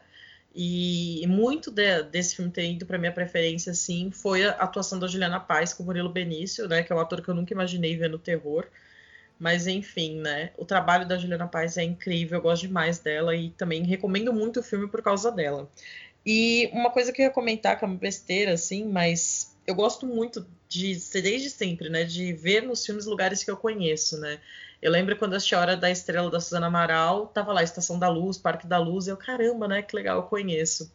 E 0.54 1.26
muito 1.28 1.72
de, 1.72 2.04
desse 2.04 2.36
filme 2.36 2.52
ter 2.52 2.70
ido 2.70 2.86
para 2.86 2.98
minha 3.00 3.12
preferência, 3.12 3.72
assim, 3.72 4.12
foi 4.12 4.46
a 4.46 4.52
atuação 4.52 5.00
da 5.00 5.08
Juliana 5.08 5.40
Paz 5.40 5.74
com 5.74 5.82
o 5.82 5.86
Murilo 5.86 6.10
Benício, 6.10 6.68
né? 6.68 6.84
Que 6.84 6.94
é 6.94 6.96
um 6.96 7.00
ator 7.00 7.22
que 7.24 7.30
eu 7.30 7.34
nunca 7.34 7.54
imaginei 7.54 7.98
ver 7.98 8.10
no 8.10 8.20
terror. 8.20 8.68
Mas 9.40 9.66
enfim, 9.66 10.20
né? 10.20 10.52
O 10.56 10.66
trabalho 10.66 11.08
da 11.08 11.18
Juliana 11.18 11.48
Paz 11.48 11.78
é 11.78 11.84
incrível, 11.84 12.38
eu 12.38 12.42
gosto 12.44 12.68
demais 12.68 13.00
dela 13.00 13.36
e 13.36 13.50
também 13.52 13.84
recomendo 13.84 14.32
muito 14.32 14.60
o 14.60 14.64
filme 14.64 14.88
por 14.88 15.02
causa 15.02 15.32
dela. 15.32 15.68
E 16.24 16.70
uma 16.74 16.92
coisa 16.92 17.12
que 17.12 17.22
eu 17.22 17.26
ia 17.26 17.32
comentar, 17.32 17.80
que 17.80 17.84
é 17.84 17.88
uma 17.88 17.98
besteira, 17.98 18.54
assim, 18.54 18.86
mas 18.86 19.51
eu 19.66 19.76
gosto 19.76 20.06
muito 20.06 20.46
de 20.68 20.96
ser 20.96 21.22
desde 21.22 21.50
sempre, 21.50 21.90
né? 21.90 22.04
De 22.04 22.34
ver 22.34 22.64
nos 22.64 22.86
filmes 22.86 23.06
lugares 23.06 23.44
que 23.44 23.52
eu 23.52 23.58
conheço, 23.58 24.20
né? 24.20 24.40
Eu 24.82 24.92
lembro 24.92 25.16
quando 25.16 25.36
assisti 25.36 25.54
a 25.54 25.60
Hora 25.60 25.78
da 25.78 25.92
Estrela 25.92 26.32
da 26.32 26.40
Suzana 26.40 26.68
Amaral, 26.68 27.28
tava 27.28 27.54
lá 27.54 27.62
Estação 27.62 28.00
da 28.00 28.10
Luz, 28.10 28.38
Parque 28.38 28.66
da 28.66 28.80
Luz, 28.80 29.06
e 29.06 29.12
eu, 29.12 29.18
caramba, 29.18 29.68
né? 29.68 29.82
Que 29.82 29.96
legal, 29.96 30.18
eu 30.18 30.24
conheço. 30.24 30.92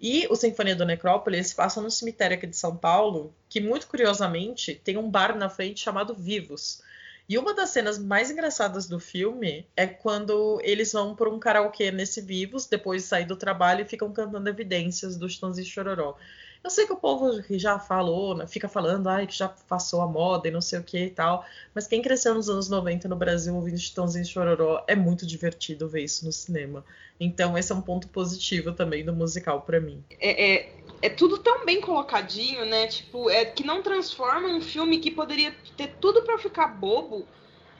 E 0.00 0.26
o 0.30 0.36
Sinfonia 0.36 0.76
do 0.76 0.86
Necrópole, 0.86 1.36
eles 1.36 1.52
passam 1.52 1.82
no 1.82 1.90
cemitério 1.90 2.36
aqui 2.36 2.46
de 2.46 2.56
São 2.56 2.76
Paulo, 2.76 3.34
que 3.48 3.60
muito 3.60 3.88
curiosamente 3.88 4.74
tem 4.76 4.96
um 4.96 5.10
bar 5.10 5.36
na 5.36 5.50
frente 5.50 5.80
chamado 5.80 6.14
Vivos. 6.14 6.80
E 7.28 7.36
uma 7.36 7.52
das 7.52 7.70
cenas 7.70 7.98
mais 7.98 8.30
engraçadas 8.30 8.86
do 8.86 8.98
filme 8.98 9.66
é 9.76 9.86
quando 9.86 10.58
eles 10.62 10.92
vão 10.92 11.14
por 11.14 11.28
um 11.28 11.38
karaokê 11.38 11.90
nesse 11.90 12.22
Vivos, 12.22 12.66
depois 12.66 13.02
de 13.02 13.08
sair 13.08 13.26
do 13.26 13.36
trabalho 13.36 13.82
e 13.82 13.88
ficam 13.88 14.10
cantando 14.12 14.48
evidências 14.48 15.16
do 15.16 15.28
Chitãozinho 15.28 15.66
Chororó. 15.66 16.16
Eu 16.62 16.70
sei 16.70 16.86
que 16.86 16.92
o 16.92 16.96
povo 16.96 17.42
que 17.42 17.58
já 17.58 17.78
falou, 17.78 18.34
né, 18.34 18.46
fica 18.46 18.68
falando, 18.68 19.08
ai, 19.08 19.26
que 19.26 19.36
já 19.36 19.48
passou 19.48 20.02
a 20.02 20.06
moda 20.06 20.48
e 20.48 20.50
não 20.50 20.60
sei 20.60 20.78
o 20.78 20.82
que 20.82 21.04
e 21.04 21.10
tal, 21.10 21.44
mas 21.74 21.86
quem 21.86 22.02
cresceu 22.02 22.34
nos 22.34 22.48
anos 22.48 22.68
90 22.68 23.08
no 23.08 23.16
Brasil 23.16 23.54
ouvindo 23.54 23.78
Chitãozinho 23.78 24.24
Chororó, 24.24 24.84
é 24.86 24.94
muito 24.94 25.26
divertido 25.26 25.88
ver 25.88 26.02
isso 26.02 26.24
no 26.24 26.32
cinema. 26.32 26.84
Então 27.20 27.56
esse 27.56 27.72
é 27.72 27.74
um 27.74 27.80
ponto 27.80 28.08
positivo 28.08 28.72
também 28.72 29.04
do 29.04 29.12
musical 29.12 29.62
para 29.62 29.80
mim. 29.80 30.04
É, 30.20 30.54
é, 30.54 30.72
é, 31.02 31.08
tudo 31.08 31.38
tão 31.38 31.64
bem 31.64 31.80
colocadinho, 31.80 32.64
né? 32.66 32.86
Tipo, 32.86 33.30
é 33.30 33.44
que 33.44 33.64
não 33.64 33.82
transforma 33.82 34.48
um 34.48 34.60
filme 34.60 34.98
que 34.98 35.10
poderia 35.10 35.54
ter 35.76 35.96
tudo 36.00 36.22
para 36.22 36.38
ficar 36.38 36.68
bobo 36.68 37.26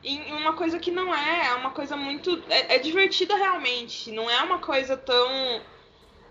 em 0.02 0.32
uma 0.32 0.54
coisa 0.54 0.78
que 0.78 0.90
não 0.90 1.14
é, 1.14 1.48
é 1.48 1.54
uma 1.54 1.70
coisa 1.70 1.96
muito. 1.96 2.42
É, 2.48 2.76
é 2.76 2.78
divertida 2.78 3.36
realmente, 3.36 4.10
não 4.12 4.30
é 4.30 4.40
uma 4.42 4.58
coisa 4.58 4.96
tão 4.96 5.60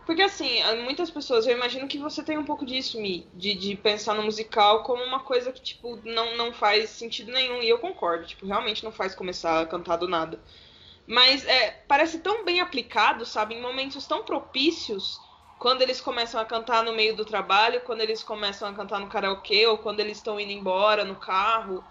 porque 0.08 0.22
assim, 0.22 0.64
muitas 0.86 1.12
pessoas, 1.12 1.46
eu 1.46 1.54
imagino 1.54 1.86
que 1.86 1.98
você 1.98 2.24
tem 2.24 2.38
um 2.38 2.46
pouco 2.46 2.66
disso, 2.66 2.98
Mi, 2.98 3.28
de, 3.34 3.54
de 3.54 3.76
pensar 3.76 4.14
no 4.14 4.24
musical 4.24 4.82
como 4.84 5.04
uma 5.04 5.20
coisa 5.20 5.52
que, 5.52 5.62
tipo, 5.62 6.00
não, 6.06 6.38
não 6.38 6.54
faz 6.54 6.92
sentido 6.92 7.30
nenhum. 7.30 7.62
E 7.62 7.68
eu 7.68 7.78
concordo, 7.78 8.26
tipo, 8.26 8.46
realmente 8.46 8.86
não 8.86 8.92
faz 8.94 9.14
começar 9.14 9.60
a 9.60 9.66
cantar 9.66 9.98
do 9.98 10.08
nada. 10.08 10.40
Mas 11.06 11.46
é, 11.46 11.72
parece 11.90 12.20
tão 12.20 12.46
bem 12.46 12.62
aplicado, 12.62 13.26
sabe? 13.26 13.56
Em 13.56 13.62
momentos 13.62 14.08
tão 14.08 14.24
propícios, 14.24 15.20
quando 15.60 15.82
eles 15.82 16.00
começam 16.00 16.40
a 16.40 16.46
cantar 16.46 16.86
no 16.86 16.94
meio 16.94 17.14
do 17.14 17.26
trabalho, 17.26 17.82
quando 17.82 18.00
eles 18.00 18.24
começam 18.24 18.70
a 18.70 18.74
cantar 18.74 19.02
no 19.02 19.08
karaokê, 19.08 19.68
ou 19.68 19.78
quando 19.78 20.00
eles 20.00 20.20
estão 20.20 20.40
indo 20.40 20.54
embora 20.54 21.04
no 21.04 21.18
carro. 21.18 21.84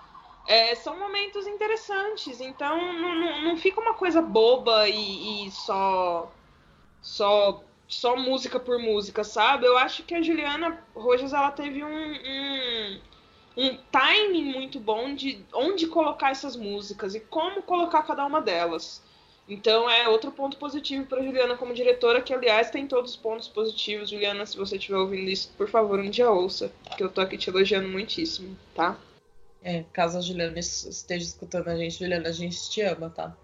É, 0.46 0.74
são 0.74 0.98
momentos 0.98 1.46
interessantes, 1.46 2.40
então 2.40 2.94
não, 2.94 3.14
não, 3.14 3.42
não 3.42 3.56
fica 3.58 3.78
uma 3.78 3.92
coisa 3.92 4.22
boba 4.22 4.88
e, 4.88 5.48
e 5.48 5.50
só 5.50 6.32
só 7.02 7.62
só 7.88 8.16
música 8.16 8.58
por 8.58 8.78
música, 8.78 9.22
sabe? 9.22 9.66
Eu 9.66 9.76
acho 9.78 10.02
que 10.02 10.14
a 10.14 10.22
Juliana 10.22 10.82
Rojas 10.94 11.32
ela 11.32 11.50
teve 11.50 11.84
um, 11.84 11.88
um, 11.88 13.00
um 13.56 13.78
timing 13.90 14.52
muito 14.52 14.80
bom 14.80 15.14
de 15.14 15.44
onde 15.52 15.86
colocar 15.86 16.30
essas 16.30 16.56
músicas 16.56 17.14
e 17.14 17.20
como 17.20 17.62
colocar 17.62 18.02
cada 18.02 18.24
uma 18.26 18.40
delas. 18.40 19.02
Então 19.48 19.88
é 19.88 20.08
outro 20.08 20.32
ponto 20.32 20.56
positivo 20.56 21.06
para 21.06 21.22
Juliana 21.22 21.56
como 21.56 21.72
diretora, 21.72 22.20
que 22.20 22.34
aliás 22.34 22.70
tem 22.70 22.86
todos 22.86 23.12
os 23.12 23.16
pontos 23.16 23.46
positivos. 23.46 24.10
Juliana, 24.10 24.44
se 24.44 24.56
você 24.56 24.76
estiver 24.76 24.98
ouvindo 24.98 25.30
isso, 25.30 25.52
por 25.56 25.68
favor, 25.68 26.00
um 26.00 26.10
dia 26.10 26.28
ouça, 26.28 26.72
que 26.96 27.02
eu 27.02 27.08
tô 27.08 27.20
aqui 27.20 27.38
te 27.38 27.48
elogiando 27.48 27.88
muitíssimo, 27.88 28.56
tá? 28.74 28.98
É, 29.62 29.84
caso 29.92 30.18
a 30.18 30.20
Juliana 30.20 30.58
esteja 30.58 31.24
escutando 31.24 31.68
a 31.68 31.76
gente, 31.76 31.98
Juliana, 31.98 32.28
a 32.28 32.32
gente 32.32 32.70
te 32.70 32.82
ama, 32.82 33.10
tá? 33.10 33.36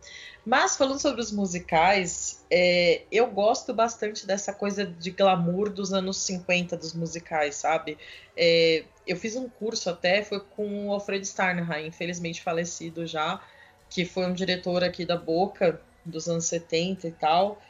Mas 0.44 0.76
falando 0.76 1.00
sobre 1.00 1.20
os 1.20 1.30
musicais, 1.30 2.44
é, 2.50 3.02
eu 3.10 3.28
gosto 3.30 3.72
bastante 3.72 4.26
dessa 4.26 4.52
coisa 4.52 4.84
de 4.84 5.10
glamour 5.10 5.70
dos 5.70 5.92
anos 5.92 6.16
50 6.18 6.76
dos 6.76 6.94
musicais, 6.94 7.56
sabe? 7.56 7.96
É, 8.36 8.84
eu 9.06 9.16
fiz 9.16 9.36
um 9.36 9.48
curso 9.48 9.88
até, 9.88 10.22
foi 10.22 10.40
com 10.40 10.88
o 10.88 10.92
Alfred 10.92 11.24
Steinheim, 11.24 11.86
infelizmente 11.86 12.42
falecido 12.42 13.06
já, 13.06 13.40
que 13.88 14.04
foi 14.04 14.26
um 14.26 14.32
diretor 14.32 14.82
aqui 14.82 15.04
da 15.04 15.16
Boca 15.16 15.80
dos 16.04 16.28
anos 16.28 16.46
70 16.46 17.06
e 17.06 17.12
tal. 17.12 17.60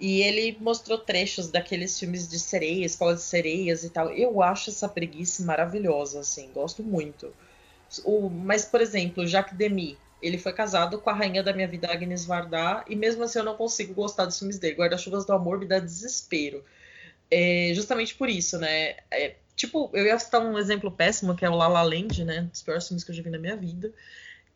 E 0.00 0.22
ele 0.22 0.56
mostrou 0.60 0.98
trechos 0.98 1.48
daqueles 1.50 1.98
filmes 1.98 2.26
de 2.26 2.38
sereias, 2.38 2.92
escola 2.92 3.14
de 3.14 3.22
sereias 3.22 3.84
e 3.84 3.90
tal. 3.90 4.10
Eu 4.10 4.42
acho 4.42 4.70
essa 4.70 4.88
preguiça 4.88 5.44
maravilhosa, 5.44 6.20
assim, 6.20 6.50
gosto 6.52 6.82
muito. 6.82 7.32
O, 8.04 8.28
mas, 8.28 8.64
por 8.64 8.80
exemplo, 8.80 9.26
Jacques 9.26 9.56
Demy, 9.56 9.98
ele 10.20 10.38
foi 10.38 10.52
casado 10.52 11.00
com 11.00 11.10
a 11.10 11.12
rainha 11.12 11.42
da 11.42 11.52
minha 11.52 11.66
vida, 11.66 11.90
Agnes 11.90 12.24
Varda, 12.24 12.84
e 12.88 12.94
mesmo 12.94 13.24
assim 13.24 13.40
eu 13.40 13.44
não 13.44 13.56
consigo 13.56 13.92
gostar 13.92 14.24
dos 14.24 14.38
filmes 14.38 14.58
dele. 14.58 14.76
Guarda-chuvas 14.76 15.24
do 15.24 15.32
Amor 15.32 15.58
me 15.58 15.66
dá 15.66 15.78
desespero. 15.78 16.64
É, 17.30 17.72
justamente 17.74 18.14
por 18.14 18.28
isso, 18.28 18.58
né? 18.58 18.96
É, 19.10 19.36
tipo, 19.56 19.90
eu 19.92 20.04
ia 20.06 20.18
citar 20.18 20.40
um 20.40 20.58
exemplo 20.58 20.90
péssimo, 20.90 21.34
que 21.34 21.44
é 21.44 21.50
o 21.50 21.56
La 21.56 21.66
La 21.66 21.82
Land, 21.82 22.24
né? 22.24 22.42
Dos 22.42 22.62
piores 22.62 22.86
filmes 22.86 23.02
que 23.02 23.10
eu 23.10 23.14
já 23.14 23.22
vi 23.22 23.30
na 23.30 23.38
minha 23.38 23.56
vida. 23.56 23.92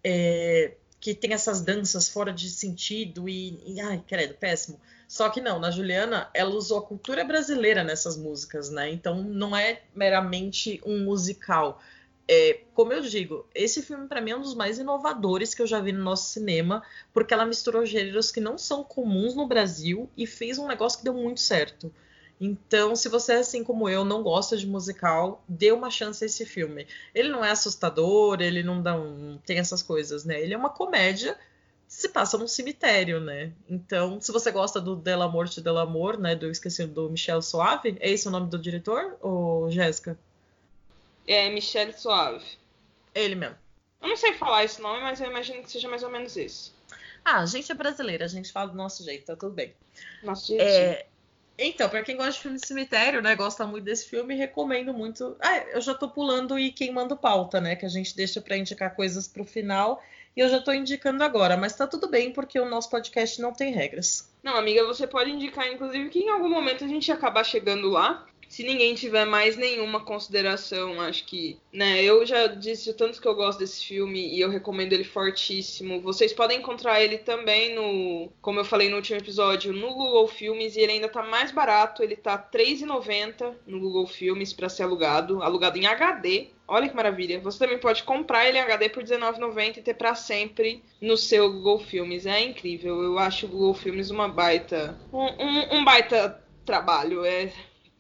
É, 0.05 0.73
que 1.01 1.15
tem 1.15 1.33
essas 1.33 1.61
danças 1.61 2.09
fora 2.09 2.33
de 2.33 2.51
sentido 2.51 3.29
e, 3.29 3.61
e, 3.67 3.81
ai, 3.81 4.03
credo, 4.07 4.35
péssimo. 4.35 4.81
Só 5.09 5.29
que 5.29 5.41
não, 5.41 5.61
na 5.61 5.71
Juliana, 5.71 6.29
ela 6.35 6.51
usou 6.55 6.79
a 6.79 6.83
cultura 6.83 7.25
brasileira 7.25 7.85
nessas 7.85 8.17
músicas, 8.17 8.71
né? 8.71 8.91
Então 8.91 9.23
não 9.23 9.57
é 9.57 9.83
meramente 9.95 10.81
um 10.85 11.05
musical. 11.05 11.81
É, 12.29 12.61
como 12.75 12.93
eu 12.93 13.03
digo, 13.03 13.47
esse 13.55 13.83
filme 13.83 14.09
para 14.09 14.21
mim 14.21 14.33
é 14.33 14.37
um 14.37 14.41
dos 14.41 14.55
mais 14.55 14.79
inovadores 14.79 15.55
que 15.55 15.63
eu 15.63 15.67
já 15.67 15.81
vi 15.81 15.93
no 15.93 16.03
nosso 16.03 16.31
cinema, 16.31 16.83
porque 17.13 17.33
ela 17.33 17.47
misturou 17.47 17.87
gêneros 17.87 18.33
que 18.33 18.41
não 18.41 18.59
são 18.59 18.83
comuns 18.83 19.37
no 19.37 19.47
Brasil 19.47 20.11
e 20.17 20.27
fez 20.27 20.59
um 20.59 20.67
negócio 20.67 20.99
que 20.99 21.05
deu 21.05 21.15
muito 21.15 21.41
certo. 21.41 21.93
Então, 22.41 22.95
se 22.95 23.09
você, 23.09 23.33
assim 23.35 23.65
como 23.65 23.89
eu, 23.89 24.05
não 24.05 24.23
gosta 24.23 24.57
de 24.57 24.67
musical, 24.67 25.43
dê 25.49 25.73
uma 25.73 25.91
chance 25.91 26.23
a 26.23 26.27
esse 26.27 26.45
filme. 26.45 26.87
Ele 27.15 27.29
não 27.31 27.45
é 27.45 27.51
assustador, 27.51 28.43
ele 28.43 28.63
não 28.63 28.83
dá 28.83 28.95
um, 28.95 29.39
tem 29.47 29.59
essas 29.59 29.83
coisas, 29.83 30.25
né? 30.25 30.41
Ele 30.43 30.53
é 30.53 30.59
uma 30.59 30.69
comédia 30.69 31.35
que 31.87 31.95
se 31.95 32.09
passa 32.09 32.37
num 32.37 32.49
cemitério, 32.49 33.21
né? 33.21 33.53
Então, 33.69 34.21
se 34.21 34.33
você 34.33 34.51
gosta 34.51 34.81
do 34.81 34.97
Della 34.97 35.29
Morte 35.29 35.61
Del 35.61 35.79
Amor, 35.79 36.19
né? 36.19 36.35
Do 36.35 36.51
esqueci 36.51 36.87
do 36.87 37.09
Michel 37.09 37.41
Soave, 37.41 37.97
é 38.01 38.11
esse 38.11 38.29
o 38.29 38.31
nome 38.31 38.51
do 38.51 38.59
diretor, 38.59 39.17
ou 39.23 39.71
Jéssica? 39.71 40.19
É 41.27 41.49
Michelle 41.51 41.93
Suave. 41.93 42.45
Ele 43.15 43.35
mesmo. 43.35 43.57
Eu 44.01 44.09
não 44.09 44.17
sei 44.17 44.35
falar 44.35 44.65
esse 44.65 44.81
nome, 44.81 45.01
mas 45.01 45.21
eu 45.21 45.31
imagino 45.31 45.63
que 45.63 45.71
seja 45.71 45.89
mais 45.89 46.03
ou 46.03 46.11
menos 46.11 46.37
isso. 46.37 46.75
Ah, 47.25 47.41
a 47.41 47.47
gente 47.47 47.73
é 47.73 47.75
brasileira, 47.75 48.25
a 48.25 48.29
gente 48.29 48.53
fala 48.53 48.71
do 48.71 48.77
nosso 48.77 49.03
jeito, 49.03 49.27
tá 49.27 49.35
tudo 49.35 49.53
bem. 49.53 49.75
Nosso 50.23 50.47
jeito. 50.49 50.63
É, 50.63 51.07
Então, 51.59 51.89
para 51.89 52.03
quem 52.03 52.17
gosta 52.17 52.33
de 52.33 52.41
filme 52.41 52.59
de 52.59 52.67
cemitério, 52.67 53.23
né, 53.23 53.35
gosta 53.35 53.67
muito 53.67 53.85
desse 53.85 54.09
filme, 54.09 54.35
recomendo 54.35 54.93
muito. 54.93 55.37
Ah, 55.41 55.59
eu 55.73 55.81
já 55.81 55.95
tô 55.95 56.09
pulando 56.09 56.59
e 56.59 56.71
queimando 56.71 57.17
pauta, 57.17 57.61
né, 57.61 57.75
que 57.75 57.87
a 57.87 57.89
gente 57.89 58.15
deixa 58.15 58.41
para 58.41 58.57
indicar 58.57 58.95
coisas 58.95 59.27
pro 59.27 59.45
final, 59.45 60.03
e 60.37 60.41
eu 60.41 60.49
já 60.51 60.61
tô 60.61 60.71
indicando 60.71 61.25
agora, 61.25 61.57
mas 61.57 61.75
tá 61.75 61.87
tudo 61.87 62.09
bem 62.09 62.31
porque 62.31 62.61
o 62.61 62.69
nosso 62.69 62.91
podcast 62.91 63.41
não 63.41 63.53
tem 63.53 63.73
regras. 63.73 64.31
Não, 64.43 64.55
amiga, 64.57 64.85
você 64.85 65.07
pode 65.07 65.31
indicar 65.31 65.67
inclusive 65.67 66.11
que 66.11 66.21
em 66.21 66.29
algum 66.29 66.51
momento 66.51 66.85
a 66.85 66.89
gente 66.89 67.11
acabar 67.11 67.43
chegando 67.43 67.89
lá 67.89 68.27
se 68.49 68.63
ninguém 68.63 68.95
tiver 68.95 69.25
mais 69.25 69.57
nenhuma 69.57 70.01
consideração, 70.01 71.01
acho 71.01 71.25
que, 71.25 71.59
né, 71.73 72.03
eu 72.03 72.25
já 72.25 72.47
disse 72.47 72.91
o 72.91 72.95
tanto 72.95 73.21
que 73.21 73.29
eu 73.29 73.35
gosto 73.35 73.59
desse 73.59 73.85
filme 73.85 74.35
e 74.35 74.41
eu 74.41 74.49
recomendo 74.49 74.93
ele 74.93 75.05
fortíssimo. 75.05 76.01
Vocês 76.01 76.33
podem 76.33 76.59
encontrar 76.59 77.03
ele 77.03 77.19
também 77.19 77.75
no, 77.75 78.31
como 78.41 78.61
eu 78.61 78.65
falei 78.65 78.89
no 78.89 78.97
último 78.97 79.19
episódio, 79.19 79.73
no 79.73 79.95
Google 79.95 80.29
Filmes 80.29 80.77
e 80.77 80.81
ele 80.81 80.93
ainda 80.93 81.09
tá 81.09 81.23
mais 81.23 81.51
barato, 81.51 82.03
ele 82.03 82.17
tá 82.17 82.35
R$3,90 82.37 83.55
no 83.67 83.81
Google 83.81 84.07
Filmes 84.07 84.53
para 84.53 84.69
ser 84.69 84.85
alugado, 84.85 85.43
alugado 85.43 85.79
em 85.79 85.87
HD. 85.87 86.49
Olha 86.69 86.89
que 86.89 86.97
maravilha. 86.97 87.39
Você 87.41 87.59
também 87.59 87.79
pode 87.79 88.03
comprar 88.03 88.49
ele 88.49 88.59
em 88.59 88.61
HD 88.61 88.89
por 88.89 89.05
R$19,90 89.05 89.77
e 89.77 89.83
ter 89.83 89.95
para 89.95 90.15
sempre 90.15 90.83
no 91.01 91.17
seu 91.17 91.53
Google 91.53 91.79
Filmes. 91.79 92.27
É 92.27 92.41
incrível. 92.41 93.03
Eu 93.03 93.19
acho 93.19 93.47
o 93.47 93.49
Google 93.49 93.75
Filmes 93.75 94.11
uma 94.11 94.29
baita. 94.29 94.99
Um, 95.13 95.27
um, 95.27 95.77
um 95.77 95.85
baita 95.85 96.43
trabalho. 96.65 97.25
É 97.25 97.53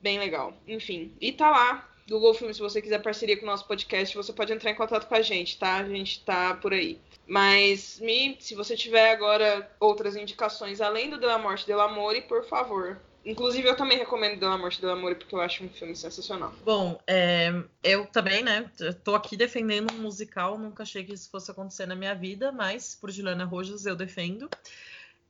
bem 0.07 0.21
legal. 0.21 0.55
Enfim, 0.69 1.13
e 1.21 1.33
tá 1.33 1.51
lá. 1.51 1.89
Google 2.09 2.33
Filmes, 2.33 2.57
se 2.57 2.63
você 2.63 2.81
quiser 2.81 3.03
parceria 3.03 3.37
com 3.37 3.43
o 3.43 3.47
nosso 3.47 3.67
podcast, 3.67 4.17
você 4.17 4.33
pode 4.33 4.53
entrar 4.53 4.71
em 4.71 4.77
contato 4.77 5.09
com 5.09 5.15
a 5.17 5.21
gente, 5.21 5.59
tá? 5.59 5.79
A 5.79 5.85
gente 5.85 6.25
tá 6.25 6.55
por 6.55 6.73
aí. 6.73 7.01
Mas, 7.27 7.99
me, 7.99 8.37
se 8.39 8.55
você 8.55 8.77
tiver 8.77 9.11
agora 9.11 9.69
outras 9.81 10.15
indicações 10.15 10.81
além 10.81 11.11
do 11.11 11.27
La 11.27 11.39
Morte 11.39 11.67
del 11.67 11.81
Amore, 11.81 12.23
por 12.23 12.45
favor, 12.45 13.01
Inclusive, 13.25 13.67
eu 13.67 13.75
também 13.75 13.99
recomendo 13.99 14.39
Della 14.39 14.57
Morte 14.57 14.81
del 14.81 14.91
Amore, 14.91 15.17
porque 15.17 15.35
eu 15.35 15.41
acho 15.41 15.65
um 15.65 15.69
filme 15.69 15.97
sensacional. 15.97 16.55
Bom, 16.65 16.97
é, 17.09 17.53
eu 17.83 18.07
também, 18.07 18.41
né? 18.41 18.71
Tô 19.03 19.17
aqui 19.17 19.37
defendendo 19.37 19.93
um 19.93 19.99
musical, 19.99 20.57
nunca 20.57 20.85
achei 20.85 21.03
que 21.03 21.13
isso 21.13 21.29
fosse 21.29 21.51
acontecer 21.51 21.87
na 21.87 21.97
minha 21.97 22.15
vida, 22.15 22.53
mas 22.53 22.95
por 22.95 23.11
Juliana 23.11 23.45
Rojas 23.45 23.85
eu 23.85 23.97
defendo. 23.97 24.49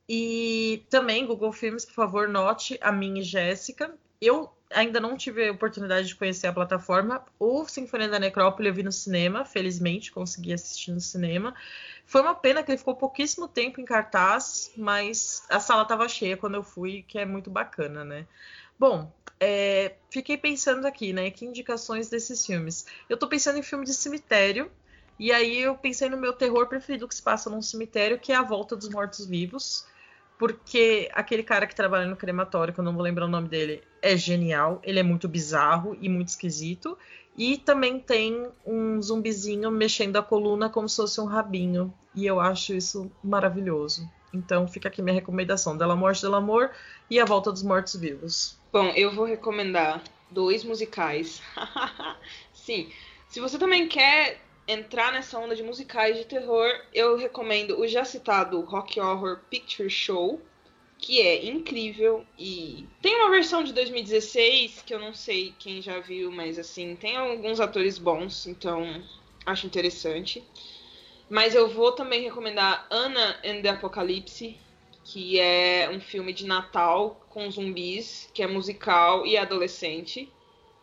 E 0.07 0.83
também, 0.91 1.25
Google 1.25 1.51
Filmes, 1.51 1.85
por 1.85 1.95
favor, 1.95 2.29
note 2.29 2.77
a 2.81 2.91
minha 2.91 3.19
e 3.19 3.23
Jéssica. 3.23 3.91
Eu 4.21 4.51
ainda 4.71 4.99
não 4.99 5.15
tive 5.15 5.47
a 5.47 5.51
oportunidade 5.51 6.07
de 6.07 6.15
conhecer 6.15 6.47
a 6.47 6.53
plataforma. 6.53 7.23
O 7.39 7.65
Sinfonia 7.65 8.09
da 8.09 8.19
Necrópole 8.19 8.67
eu 8.67 8.73
vi 8.73 8.83
no 8.83 8.91
cinema, 8.91 9.45
felizmente 9.45 10.11
consegui 10.11 10.53
assistir 10.53 10.91
no 10.91 10.99
cinema. 10.99 11.55
Foi 12.05 12.21
uma 12.21 12.35
pena 12.35 12.63
que 12.63 12.71
ele 12.71 12.77
ficou 12.77 12.95
pouquíssimo 12.95 13.47
tempo 13.47 13.79
em 13.79 13.85
cartaz, 13.85 14.71
mas 14.75 15.43
a 15.49 15.59
sala 15.59 15.83
estava 15.83 16.07
cheia 16.07 16.37
quando 16.37 16.55
eu 16.55 16.63
fui, 16.63 17.03
que 17.07 17.17
é 17.17 17.25
muito 17.25 17.49
bacana, 17.49 18.03
né? 18.03 18.25
Bom, 18.79 19.11
é, 19.39 19.95
fiquei 20.09 20.37
pensando 20.37 20.85
aqui, 20.85 21.13
né? 21.13 21.31
Que 21.31 21.45
indicações 21.45 22.09
desses 22.09 22.45
filmes? 22.45 22.85
Eu 23.09 23.17
tô 23.17 23.27
pensando 23.27 23.57
em 23.57 23.63
filme 23.63 23.85
de 23.85 23.93
cemitério. 23.93 24.71
E 25.19 25.31
aí 25.31 25.59
eu 25.59 25.75
pensei 25.75 26.09
no 26.09 26.17
meu 26.17 26.31
terror 26.31 26.67
preferido 26.67 27.07
que 27.07 27.15
se 27.15 27.23
passa 27.23 27.49
num 27.49 27.61
cemitério, 27.61 28.19
que 28.19 28.31
é 28.31 28.35
A 28.35 28.43
Volta 28.43 28.75
dos 28.75 28.89
Mortos 28.89 29.25
Vivos 29.25 29.85
porque 30.37 31.09
aquele 31.13 31.43
cara 31.43 31.65
que 31.65 31.75
trabalha 31.75 32.05
no 32.05 32.15
crematório, 32.15 32.73
que 32.73 32.79
eu 32.79 32.83
não 32.83 32.93
vou 32.93 33.01
lembrar 33.01 33.25
o 33.25 33.29
nome 33.29 33.47
dele, 33.47 33.81
é 34.01 34.15
genial. 34.15 34.79
Ele 34.83 34.99
é 34.99 35.03
muito 35.03 35.27
bizarro 35.27 35.97
e 35.99 36.07
muito 36.07 36.29
esquisito. 36.29 36.97
E 37.37 37.57
também 37.57 37.99
tem 37.99 38.47
um 38.65 39.01
zumbizinho 39.01 39.69
mexendo 39.69 40.17
a 40.17 40.23
coluna 40.23 40.69
como 40.69 40.87
se 40.87 40.95
fosse 40.97 41.19
um 41.21 41.25
rabinho. 41.25 41.93
E 42.15 42.25
eu 42.25 42.39
acho 42.39 42.73
isso 42.73 43.11
maravilhoso. 43.23 44.09
Então 44.33 44.67
fica 44.67 44.87
aqui 44.87 45.01
minha 45.01 45.15
recomendação: 45.15 45.77
Dela 45.77 45.95
Morte, 45.95 46.21
Del 46.21 46.35
Amor 46.35 46.71
e 47.09 47.19
A 47.19 47.25
Volta 47.25 47.51
dos 47.51 47.63
Mortos 47.63 47.95
Vivos. 47.95 48.59
Bom, 48.71 48.87
eu 48.89 49.13
vou 49.13 49.25
recomendar 49.25 50.03
dois 50.29 50.63
musicais. 50.63 51.41
Sim. 52.53 52.89
Se 53.29 53.39
você 53.39 53.57
também 53.57 53.87
quer 53.87 54.39
entrar 54.67 55.13
nessa 55.13 55.39
onda 55.39 55.55
de 55.55 55.63
musicais 55.63 56.17
de 56.17 56.25
terror, 56.25 56.69
eu 56.93 57.15
recomendo 57.15 57.79
o 57.79 57.87
já 57.87 58.03
citado 58.03 58.59
Rock 58.61 58.99
Horror 58.99 59.39
Picture 59.49 59.89
Show, 59.89 60.41
que 60.97 61.21
é 61.21 61.45
incrível 61.45 62.25
e 62.37 62.85
tem 63.01 63.15
uma 63.15 63.29
versão 63.29 63.63
de 63.63 63.71
2016 63.71 64.83
que 64.85 64.93
eu 64.93 64.99
não 64.99 65.13
sei 65.13 65.53
quem 65.57 65.81
já 65.81 65.99
viu, 65.99 66.31
mas 66.31 66.57
assim, 66.57 66.95
tem 66.95 67.15
alguns 67.15 67.59
atores 67.59 67.97
bons, 67.97 68.47
então 68.47 69.03
acho 69.45 69.65
interessante. 69.65 70.43
Mas 71.29 71.53
eu 71.53 71.69
vou 71.69 71.91
também 71.91 72.23
recomendar 72.23 72.87
Anna 72.89 73.39
and 73.45 73.61
the 73.61 73.69
Apocalypse, 73.69 74.57
que 75.03 75.39
é 75.39 75.89
um 75.91 75.99
filme 75.99 76.33
de 76.33 76.45
Natal 76.45 77.21
com 77.29 77.49
zumbis, 77.51 78.29
que 78.33 78.41
é 78.41 78.47
musical 78.47 79.25
e 79.25 79.37
adolescente. 79.37 80.31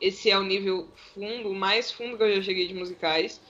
Esse 0.00 0.30
é 0.30 0.38
o 0.38 0.42
nível 0.42 0.88
fundo, 1.14 1.52
mais 1.54 1.90
fundo 1.90 2.16
que 2.16 2.22
eu 2.22 2.36
já 2.36 2.42
cheguei 2.42 2.66
de 2.66 2.74
musicais. 2.74 3.40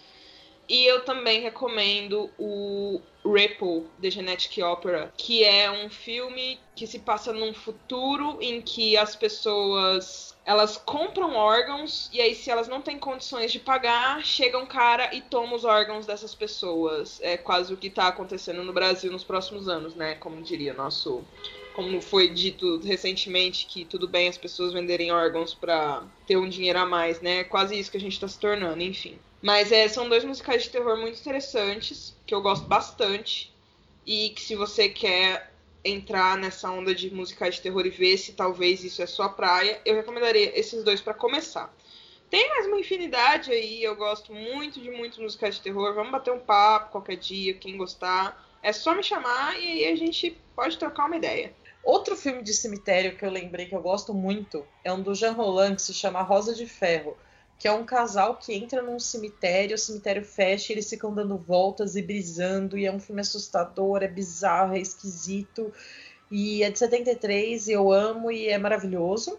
E 0.68 0.86
eu 0.86 1.04
também 1.04 1.40
recomendo 1.40 2.30
o 2.38 3.00
Ripple, 3.24 3.84
The 4.00 4.10
Genetic 4.10 4.62
Opera, 4.62 5.12
que 5.16 5.44
é 5.44 5.70
um 5.70 5.88
filme 5.88 6.58
que 6.76 6.86
se 6.86 6.98
passa 6.98 7.32
num 7.32 7.54
futuro 7.54 8.38
em 8.40 8.60
que 8.60 8.96
as 8.96 9.16
pessoas 9.16 10.34
elas 10.44 10.76
compram 10.76 11.34
órgãos 11.34 12.10
e 12.12 12.20
aí 12.20 12.34
se 12.34 12.50
elas 12.50 12.68
não 12.68 12.82
têm 12.82 12.98
condições 12.98 13.50
de 13.50 13.58
pagar, 13.58 14.22
chega 14.22 14.58
um 14.58 14.66
cara 14.66 15.14
e 15.14 15.22
toma 15.22 15.56
os 15.56 15.64
órgãos 15.64 16.04
dessas 16.04 16.34
pessoas. 16.34 17.18
É 17.22 17.36
quase 17.36 17.72
o 17.72 17.76
que 17.76 17.86
está 17.86 18.08
acontecendo 18.08 18.62
no 18.62 18.72
Brasil 18.72 19.10
nos 19.10 19.24
próximos 19.24 19.68
anos, 19.68 19.94
né? 19.94 20.14
Como 20.16 20.42
diria 20.42 20.74
nosso 20.74 21.24
como 21.74 22.00
foi 22.00 22.28
dito 22.28 22.78
recentemente 22.84 23.66
que 23.66 23.84
tudo 23.84 24.06
bem 24.06 24.28
as 24.28 24.38
pessoas 24.38 24.72
venderem 24.72 25.10
órgãos 25.10 25.52
para 25.52 26.04
ter 26.24 26.36
um 26.36 26.48
dinheiro 26.48 26.78
a 26.78 26.86
mais, 26.86 27.20
né? 27.20 27.40
É 27.40 27.44
quase 27.44 27.76
isso 27.76 27.90
que 27.90 27.96
a 27.96 28.00
gente 28.00 28.12
está 28.12 28.28
se 28.28 28.38
tornando, 28.38 28.80
enfim. 28.80 29.18
Mas 29.44 29.70
é, 29.70 29.86
são 29.88 30.08
dois 30.08 30.24
musicais 30.24 30.62
de 30.62 30.70
terror 30.70 30.96
muito 30.96 31.20
interessantes, 31.20 32.16
que 32.26 32.34
eu 32.34 32.40
gosto 32.40 32.66
bastante. 32.66 33.54
E 34.06 34.30
que 34.30 34.40
se 34.40 34.56
você 34.56 34.88
quer 34.88 35.52
entrar 35.84 36.38
nessa 36.38 36.70
onda 36.70 36.94
de 36.94 37.14
musicais 37.14 37.56
de 37.56 37.60
terror 37.60 37.84
e 37.84 37.90
ver 37.90 38.16
se 38.16 38.32
talvez 38.32 38.82
isso 38.82 39.02
é 39.02 39.06
sua 39.06 39.28
praia, 39.28 39.82
eu 39.84 39.96
recomendaria 39.96 40.58
esses 40.58 40.82
dois 40.82 41.02
para 41.02 41.12
começar. 41.12 41.70
Tem 42.30 42.48
mais 42.48 42.66
uma 42.68 42.80
infinidade 42.80 43.52
aí, 43.52 43.84
eu 43.84 43.94
gosto 43.94 44.32
muito 44.32 44.80
de 44.80 44.90
muitos 44.90 45.18
musicais 45.18 45.56
de 45.56 45.60
terror. 45.60 45.94
Vamos 45.94 46.10
bater 46.10 46.32
um 46.32 46.40
papo 46.40 46.92
qualquer 46.92 47.16
dia, 47.16 47.52
quem 47.52 47.76
gostar. 47.76 48.42
É 48.62 48.72
só 48.72 48.94
me 48.94 49.02
chamar 49.02 49.60
e 49.60 49.68
aí 49.68 49.92
a 49.92 49.94
gente 49.94 50.40
pode 50.56 50.78
trocar 50.78 51.04
uma 51.04 51.18
ideia. 51.18 51.52
Outro 51.84 52.16
filme 52.16 52.42
de 52.42 52.54
cemitério 52.54 53.14
que 53.14 53.26
eu 53.26 53.30
lembrei 53.30 53.66
que 53.66 53.74
eu 53.74 53.82
gosto 53.82 54.14
muito 54.14 54.66
é 54.82 54.90
um 54.90 55.02
do 55.02 55.14
Jean 55.14 55.32
Roland 55.32 55.74
que 55.74 55.82
se 55.82 55.92
chama 55.92 56.22
Rosa 56.22 56.54
de 56.54 56.66
Ferro 56.66 57.14
que 57.58 57.68
é 57.68 57.72
um 57.72 57.84
casal 57.84 58.36
que 58.36 58.52
entra 58.52 58.82
num 58.82 58.98
cemitério, 58.98 59.76
o 59.76 59.78
cemitério 59.78 60.24
fecha, 60.24 60.72
eles 60.72 60.88
ficam 60.88 61.14
dando 61.14 61.36
voltas 61.36 61.96
e 61.96 62.02
brisando, 62.02 62.76
e 62.76 62.86
é 62.86 62.92
um 62.92 63.00
filme 63.00 63.20
assustador, 63.20 64.02
é 64.02 64.08
bizarro, 64.08 64.74
é 64.74 64.80
esquisito, 64.80 65.72
e 66.30 66.62
é 66.62 66.70
de 66.70 66.78
73, 66.78 67.68
e 67.68 67.72
eu 67.72 67.92
amo 67.92 68.30
e 68.30 68.48
é 68.48 68.58
maravilhoso. 68.58 69.38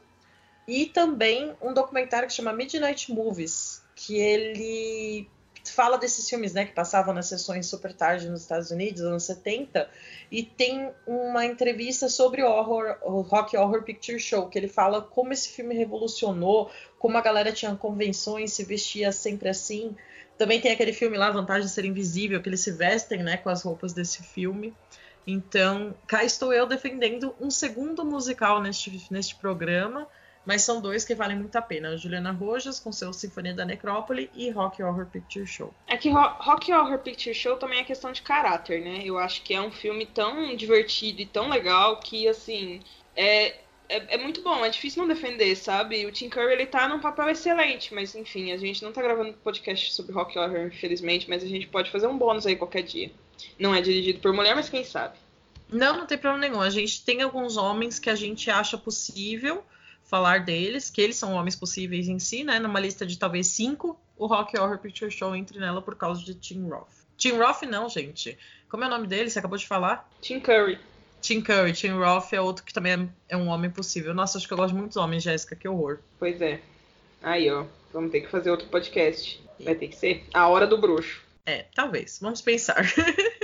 E 0.67 0.88
também 0.88 1.54
um 1.62 1.73
documentário 1.73 2.28
que 2.28 2.34
chama 2.34 2.54
Midnight 2.54 3.12
Movies, 3.12 3.84
que 3.95 4.17
ele 4.17 5.30
fala 5.75 5.97
desses 5.97 6.27
filmes, 6.29 6.53
né, 6.53 6.65
que 6.65 6.71
passavam 6.71 7.13
nas 7.13 7.27
sessões 7.27 7.67
super 7.67 7.93
tarde 7.93 8.29
nos 8.29 8.41
Estados 8.41 8.71
Unidos, 8.71 9.01
anos 9.01 9.23
70, 9.23 9.88
e 10.31 10.41
tem 10.41 10.91
uma 11.05 11.45
entrevista 11.45 12.07
sobre 12.07 12.41
o 12.41 12.47
horror, 12.49 12.97
o 13.03 13.21
Rock 13.21 13.57
Horror 13.57 13.83
Picture 13.83 14.19
Show, 14.19 14.47
que 14.47 14.57
ele 14.57 14.69
fala 14.69 15.01
como 15.01 15.33
esse 15.33 15.49
filme 15.49 15.75
revolucionou, 15.75 16.71
como 16.97 17.17
a 17.17 17.21
galera 17.21 17.51
tinha 17.51 17.75
convenções, 17.75 18.53
se 18.53 18.63
vestia 18.63 19.11
sempre 19.11 19.49
assim. 19.49 19.95
Também 20.38 20.59
tem 20.61 20.71
aquele 20.71 20.93
filme 20.93 21.17
lá, 21.17 21.29
Vantagem 21.29 21.65
de 21.65 21.71
Ser 21.71 21.85
Invisível, 21.85 22.41
que 22.41 22.49
eles 22.49 22.61
se 22.61 22.71
vestem, 22.71 23.21
né, 23.21 23.38
com 23.38 23.49
as 23.49 23.61
roupas 23.61 23.93
desse 23.93 24.23
filme. 24.23 24.73
Então, 25.27 25.93
cá 26.07 26.23
estou 26.23 26.53
eu 26.53 26.65
defendendo 26.65 27.35
um 27.39 27.51
segundo 27.51 28.05
musical 28.05 28.61
neste, 28.61 29.07
neste 29.11 29.35
programa, 29.35 30.07
mas 30.45 30.62
são 30.62 30.79
dois 30.79 31.03
que 31.03 31.15
valem 31.15 31.38
muito 31.38 31.55
a 31.55 31.62
pena. 31.62 31.97
Juliana 31.97 32.31
Rojas 32.31 32.79
com 32.79 32.91
seu 32.91 33.12
Sinfonia 33.12 33.53
da 33.53 33.65
Necrópole 33.65 34.29
e 34.36 34.49
Rock 34.49 34.84
Horror 34.84 35.08
Picture 35.08 35.47
Show. 35.47 35.73
É 35.88 35.97
que 35.97 36.10
Rock 36.10 36.71
Horror 36.71 36.99
Picture 36.99 37.34
Show 37.34 37.58
também 37.58 37.79
é 37.79 37.84
questão 37.84 38.12
de 38.12 38.21
caráter, 38.21 38.81
né? 38.81 39.01
Eu 39.03 39.17
acho 39.17 39.41
que 39.41 39.53
é 39.53 39.62
um 39.62 39.71
filme 39.71 40.05
tão 40.05 40.55
divertido 40.55 41.21
e 41.21 41.25
tão 41.25 41.49
legal 41.49 41.99
que, 41.99 42.27
assim, 42.27 42.81
é, 43.15 43.55
é, 43.89 44.15
é, 44.15 44.17
muito 44.17 44.41
bom, 44.41 44.63
é 44.63 44.69
difícil 44.69 45.01
não 45.01 45.08
defender, 45.08 45.55
sabe? 45.55 46.05
O 46.05 46.12
Tim 46.12 46.29
Curry, 46.29 46.53
ele 46.53 46.65
tá 46.65 46.88
num 46.88 46.99
papel 46.99 47.29
excelente, 47.29 47.93
mas 47.93 48.15
enfim, 48.15 48.51
a 48.51 48.58
gente 48.58 48.84
não 48.84 48.91
tá 48.91 49.01
gravando 49.01 49.34
podcast 49.34 49.93
sobre 49.93 50.13
Rock 50.13 50.38
Horror, 50.38 50.67
infelizmente, 50.67 51.29
mas 51.29 51.43
a 51.43 51.47
gente 51.47 51.67
pode 51.67 51.91
fazer 51.91 52.08
um 52.08 52.17
bônus 52.17 52.45
aí 52.45 52.55
qualquer 52.55 52.84
dia. 52.84 53.12
Não 53.60 53.73
é 53.73 53.81
dirigido 53.81 54.19
por 54.19 54.34
mulher, 54.34 54.55
mas 54.55 54.69
quem 54.69 54.84
sabe? 54.84 55.17
Não, 55.69 55.97
não 55.97 56.05
tem 56.05 56.17
problema 56.17 56.47
nenhum. 56.47 56.62
A 56.62 56.69
gente 56.69 57.03
tem 57.03 57.21
alguns 57.21 57.58
homens 57.58 57.99
que 57.99 58.10
a 58.10 58.15
gente 58.15 58.49
acha 58.49 58.77
possível 58.77 59.63
falar 60.05 60.45
deles, 60.45 60.89
que 60.89 61.01
eles 61.01 61.15
são 61.15 61.33
homens 61.33 61.55
possíveis 61.55 62.07
em 62.07 62.19
si, 62.19 62.43
né? 62.43 62.59
Numa 62.59 62.79
lista 62.79 63.05
de 63.05 63.17
talvez 63.17 63.47
cinco, 63.47 63.99
o 64.17 64.27
Rock 64.27 64.57
Horror 64.57 64.77
Picture 64.77 65.11
Show 65.11 65.35
entre 65.35 65.59
nela 65.59 65.81
por 65.81 65.95
causa 65.95 66.23
de 66.23 66.33
Tim 66.35 66.69
Roth. 66.69 67.05
Tim 67.17 67.37
Roth 67.37 67.63
não, 67.63 67.89
gente. 67.89 68.37
Como 68.69 68.83
é 68.83 68.87
o 68.87 68.89
nome 68.89 69.07
dele? 69.07 69.29
Você 69.29 69.39
acabou 69.39 69.57
de 69.57 69.67
falar? 69.67 70.09
Tim 70.21 70.39
Curry. 70.39 70.79
Tim 71.21 71.41
Curry, 71.41 71.73
Tim 71.73 71.91
Roth 71.91 72.33
é 72.33 72.39
outro 72.39 72.63
que 72.63 72.73
também 72.73 73.11
é 73.27 73.35
um 73.35 73.47
homem 73.47 73.71
possível. 73.71 74.13
Nossa, 74.13 74.37
acho 74.37 74.47
que 74.47 74.53
eu 74.53 74.57
gosto 74.57 74.75
muito 74.75 74.89
dos 74.89 74.97
homens, 74.97 75.23
Jéssica, 75.23 75.55
que 75.55 75.67
horror. 75.67 75.99
Pois 76.19 76.39
é. 76.41 76.61
Aí, 77.23 77.49
ó, 77.49 77.65
vamos 77.91 78.11
ter 78.11 78.21
que 78.21 78.29
fazer 78.29 78.51
outro 78.51 78.67
podcast. 78.67 79.43
Vai 79.59 79.73
ter 79.73 79.87
que 79.87 79.95
ser 79.95 80.25
a 80.33 80.47
hora 80.47 80.67
do 80.67 80.77
bruxo. 80.77 81.23
É, 81.45 81.65
talvez. 81.73 82.19
Vamos 82.21 82.41
pensar. 82.41 82.85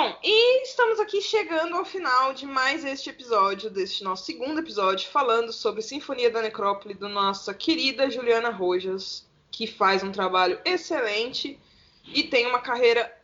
Bom, 0.00 0.18
e 0.24 0.62
estamos 0.62 0.98
aqui 0.98 1.20
chegando 1.20 1.76
ao 1.76 1.84
final 1.84 2.32
de 2.32 2.46
mais 2.46 2.86
este 2.86 3.10
episódio, 3.10 3.68
deste 3.68 4.02
nosso 4.02 4.24
segundo 4.24 4.58
episódio, 4.58 5.06
falando 5.10 5.52
sobre 5.52 5.82
Sinfonia 5.82 6.30
da 6.30 6.40
Necrópole, 6.40 6.94
da 6.94 7.06
nossa 7.06 7.52
querida 7.52 8.10
Juliana 8.10 8.48
Rojas, 8.48 9.28
que 9.50 9.66
faz 9.66 10.02
um 10.02 10.10
trabalho 10.10 10.58
excelente 10.64 11.60
e 12.06 12.22
tem 12.22 12.46
uma 12.46 12.60
carreira 12.60 13.14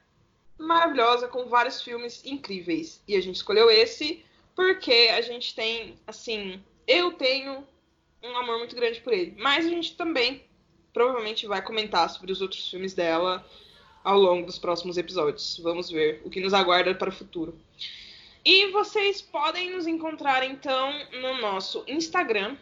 maravilhosa 0.59 1.27
com 1.29 1.47
vários 1.47 1.81
filmes 1.81 2.23
incríveis. 2.27 3.03
E 3.09 3.17
a 3.17 3.23
gente 3.23 3.37
escolheu 3.37 3.71
esse 3.71 4.23
porque 4.55 5.09
a 5.17 5.23
gente 5.23 5.55
tem, 5.55 5.99
assim, 6.07 6.63
eu 6.87 7.13
tenho 7.13 7.67
um 8.23 8.37
amor 8.37 8.59
muito 8.59 8.77
grande 8.77 9.01
por 9.01 9.15
ele. 9.15 9.35
Mas 9.39 9.65
a 9.65 9.71
gente 9.71 9.97
também 9.97 10.45
provavelmente 10.93 11.47
vai 11.47 11.63
comentar 11.63 12.11
sobre 12.11 12.33
os 12.33 12.43
outros 12.43 12.69
filmes 12.69 12.93
dela 12.93 13.43
ao 14.07 14.21
longo 14.21 14.47
dos 14.47 14.57
próximos 14.57 14.97
episódios. 14.97 15.59
Vamos 15.61 15.91
ver 15.91 16.23
o 16.25 16.31
que 16.31 16.41
nos 16.41 16.55
aguarda 16.55 16.95
para 16.95 17.11
o 17.11 17.13
futuro. 17.13 17.59
E 18.45 18.71
vocês 18.71 19.21
podem 19.21 19.73
nos 19.73 19.85
encontrar 19.89 20.45
então 20.45 20.93
no 21.21 21.41
nosso 21.41 21.83
Instagram, 21.89 22.57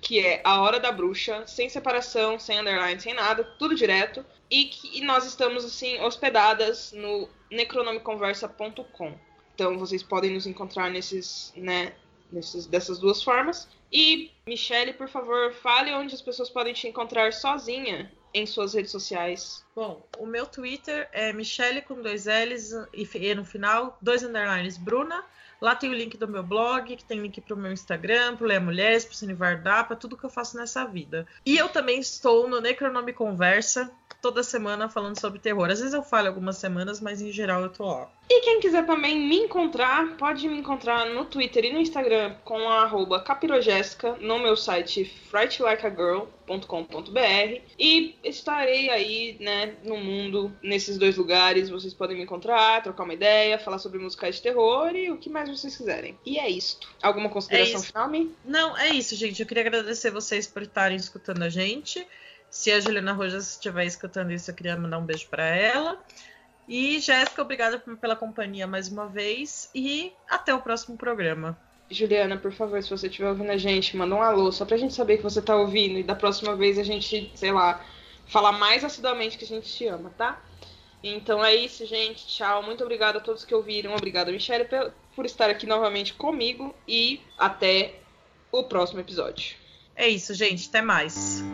que 0.00 0.18
é 0.18 0.40
a 0.42 0.60
Hora 0.60 0.80
da 0.80 0.90
Bruxa, 0.90 1.46
sem 1.46 1.68
separação, 1.68 2.36
sem 2.40 2.58
underline, 2.58 3.00
sem 3.00 3.14
nada, 3.14 3.44
tudo 3.60 3.76
direto. 3.76 4.26
E 4.50 4.64
que 4.64 5.00
nós 5.02 5.24
estamos 5.24 5.64
assim 5.64 6.00
hospedadas 6.00 6.90
no 6.90 7.28
necronomiconversa.com. 7.48 9.14
Então 9.54 9.78
vocês 9.78 10.02
podem 10.02 10.32
nos 10.32 10.48
encontrar 10.48 10.90
nesses, 10.90 11.52
né, 11.56 11.92
nesses, 12.32 12.66
dessas 12.66 12.98
duas 12.98 13.22
formas. 13.22 13.68
E, 13.92 14.32
Michele, 14.48 14.92
por 14.92 15.08
favor, 15.08 15.52
fale 15.52 15.94
onde 15.94 16.12
as 16.12 16.22
pessoas 16.22 16.50
podem 16.50 16.74
te 16.74 16.88
encontrar 16.88 17.32
sozinha 17.32 18.10
em 18.36 18.44
suas 18.44 18.74
redes 18.74 18.92
sociais. 18.92 19.64
Bom, 19.74 20.06
o 20.18 20.26
meu 20.26 20.44
Twitter 20.44 21.08
é 21.10 21.32
Michele 21.32 21.80
com 21.80 22.02
dois 22.02 22.26
L's 22.26 22.72
e 22.92 23.34
no 23.34 23.44
final, 23.44 23.96
dois 24.00 24.22
underlines 24.22 24.76
Bruna. 24.76 25.24
Lá 25.58 25.74
tem 25.74 25.88
o 25.88 25.94
link 25.94 26.18
do 26.18 26.28
meu 26.28 26.42
blog, 26.42 26.94
que 26.94 27.04
tem 27.04 27.18
link 27.18 27.40
pro 27.40 27.56
meu 27.56 27.72
Instagram, 27.72 28.36
pro 28.36 28.46
Leia 28.46 28.60
Mulheres, 28.60 29.06
pro 29.06 29.14
Cine 29.16 29.32
Vardar, 29.32 29.86
pra 29.86 29.96
tudo 29.96 30.16
que 30.16 30.24
eu 30.24 30.28
faço 30.28 30.54
nessa 30.58 30.84
vida. 30.84 31.26
E 31.46 31.56
eu 31.56 31.70
também 31.70 31.98
estou 31.98 32.46
no 32.46 32.60
Necronome 32.60 33.14
Conversa, 33.14 33.90
toda 34.26 34.42
semana 34.42 34.88
falando 34.88 35.20
sobre 35.20 35.38
terror. 35.38 35.70
Às 35.70 35.78
vezes 35.78 35.94
eu 35.94 36.02
falo 36.02 36.26
algumas 36.26 36.56
semanas, 36.56 37.00
mas 37.00 37.22
em 37.22 37.30
geral 37.30 37.62
eu 37.62 37.68
tô 37.68 37.84
lá. 37.84 38.10
E 38.28 38.40
quem 38.40 38.58
quiser 38.58 38.84
também 38.84 39.16
me 39.16 39.36
encontrar, 39.36 40.16
pode 40.16 40.48
me 40.48 40.58
encontrar 40.58 41.06
no 41.06 41.26
Twitter 41.26 41.64
e 41.64 41.72
no 41.72 41.78
Instagram 41.78 42.34
com 42.44 42.68
a 42.68 42.82
arroba 42.82 43.20
capirogésica, 43.20 44.16
no 44.20 44.40
meu 44.40 44.56
site 44.56 45.04
frightlikeagirl.com.br 45.30 47.60
e 47.78 48.16
estarei 48.24 48.90
aí, 48.90 49.36
né, 49.38 49.76
no 49.84 49.96
mundo, 49.96 50.52
nesses 50.60 50.98
dois 50.98 51.16
lugares. 51.16 51.70
Vocês 51.70 51.94
podem 51.94 52.16
me 52.16 52.24
encontrar, 52.24 52.82
trocar 52.82 53.04
uma 53.04 53.14
ideia, 53.14 53.60
falar 53.60 53.78
sobre 53.78 54.00
musicais 54.00 54.34
de 54.36 54.42
terror 54.42 54.90
e 54.96 55.08
o 55.08 55.18
que 55.18 55.30
mais 55.30 55.48
vocês 55.48 55.76
quiserem. 55.76 56.18
E 56.26 56.36
é 56.36 56.50
isto. 56.50 56.88
Alguma 57.00 57.28
consideração 57.28 57.80
é 57.80 57.84
final, 57.84 58.08
Mi? 58.08 58.34
Não, 58.44 58.76
é 58.76 58.88
isso, 58.88 59.14
gente. 59.14 59.40
Eu 59.40 59.46
queria 59.46 59.62
agradecer 59.62 60.10
vocês 60.10 60.48
por 60.48 60.62
estarem 60.62 60.96
escutando 60.96 61.44
a 61.44 61.48
gente. 61.48 62.04
Se 62.50 62.72
a 62.72 62.80
Juliana 62.80 63.12
Rojas 63.12 63.52
estiver 63.52 63.84
escutando 63.84 64.32
isso, 64.32 64.50
eu 64.50 64.54
queria 64.54 64.76
mandar 64.76 64.98
um 64.98 65.04
beijo 65.04 65.28
para 65.28 65.44
ela. 65.44 65.98
E 66.68 66.98
Jéssica, 67.00 67.42
obrigada 67.42 67.78
pela 67.78 68.16
companhia 68.16 68.66
mais 68.66 68.88
uma 68.88 69.06
vez 69.06 69.70
e 69.74 70.12
até 70.28 70.54
o 70.54 70.60
próximo 70.60 70.96
programa. 70.96 71.56
Juliana, 71.88 72.36
por 72.36 72.52
favor, 72.52 72.82
se 72.82 72.90
você 72.90 73.06
estiver 73.06 73.28
ouvindo 73.28 73.50
a 73.50 73.56
gente, 73.56 73.96
manda 73.96 74.14
um 74.14 74.22
alô, 74.22 74.50
só 74.50 74.64
pra 74.64 74.76
gente 74.76 74.92
saber 74.92 75.18
que 75.18 75.22
você 75.22 75.40
tá 75.40 75.54
ouvindo 75.54 75.98
e 75.98 76.02
da 76.02 76.16
próxima 76.16 76.56
vez 76.56 76.78
a 76.78 76.82
gente, 76.82 77.30
sei 77.34 77.52
lá, 77.52 77.84
falar 78.26 78.52
mais 78.52 78.82
assiduamente 78.82 79.38
que 79.38 79.44
a 79.44 79.48
gente 79.48 79.72
te 79.72 79.86
ama, 79.86 80.10
tá? 80.18 80.42
Então 81.02 81.44
é 81.44 81.54
isso, 81.54 81.86
gente. 81.86 82.26
Tchau. 82.26 82.62
Muito 82.62 82.82
obrigada 82.82 83.18
a 83.18 83.20
todos 83.20 83.44
que 83.44 83.54
ouviram. 83.54 83.94
Obrigada, 83.94 84.32
Michelle, 84.32 84.68
por 85.14 85.24
estar 85.24 85.48
aqui 85.48 85.66
novamente 85.66 86.14
comigo 86.14 86.74
e 86.88 87.20
até 87.38 88.00
o 88.50 88.64
próximo 88.64 89.00
episódio. 89.00 89.56
É 89.94 90.08
isso, 90.08 90.34
gente. 90.34 90.68
Até 90.68 90.82
mais. 90.82 91.44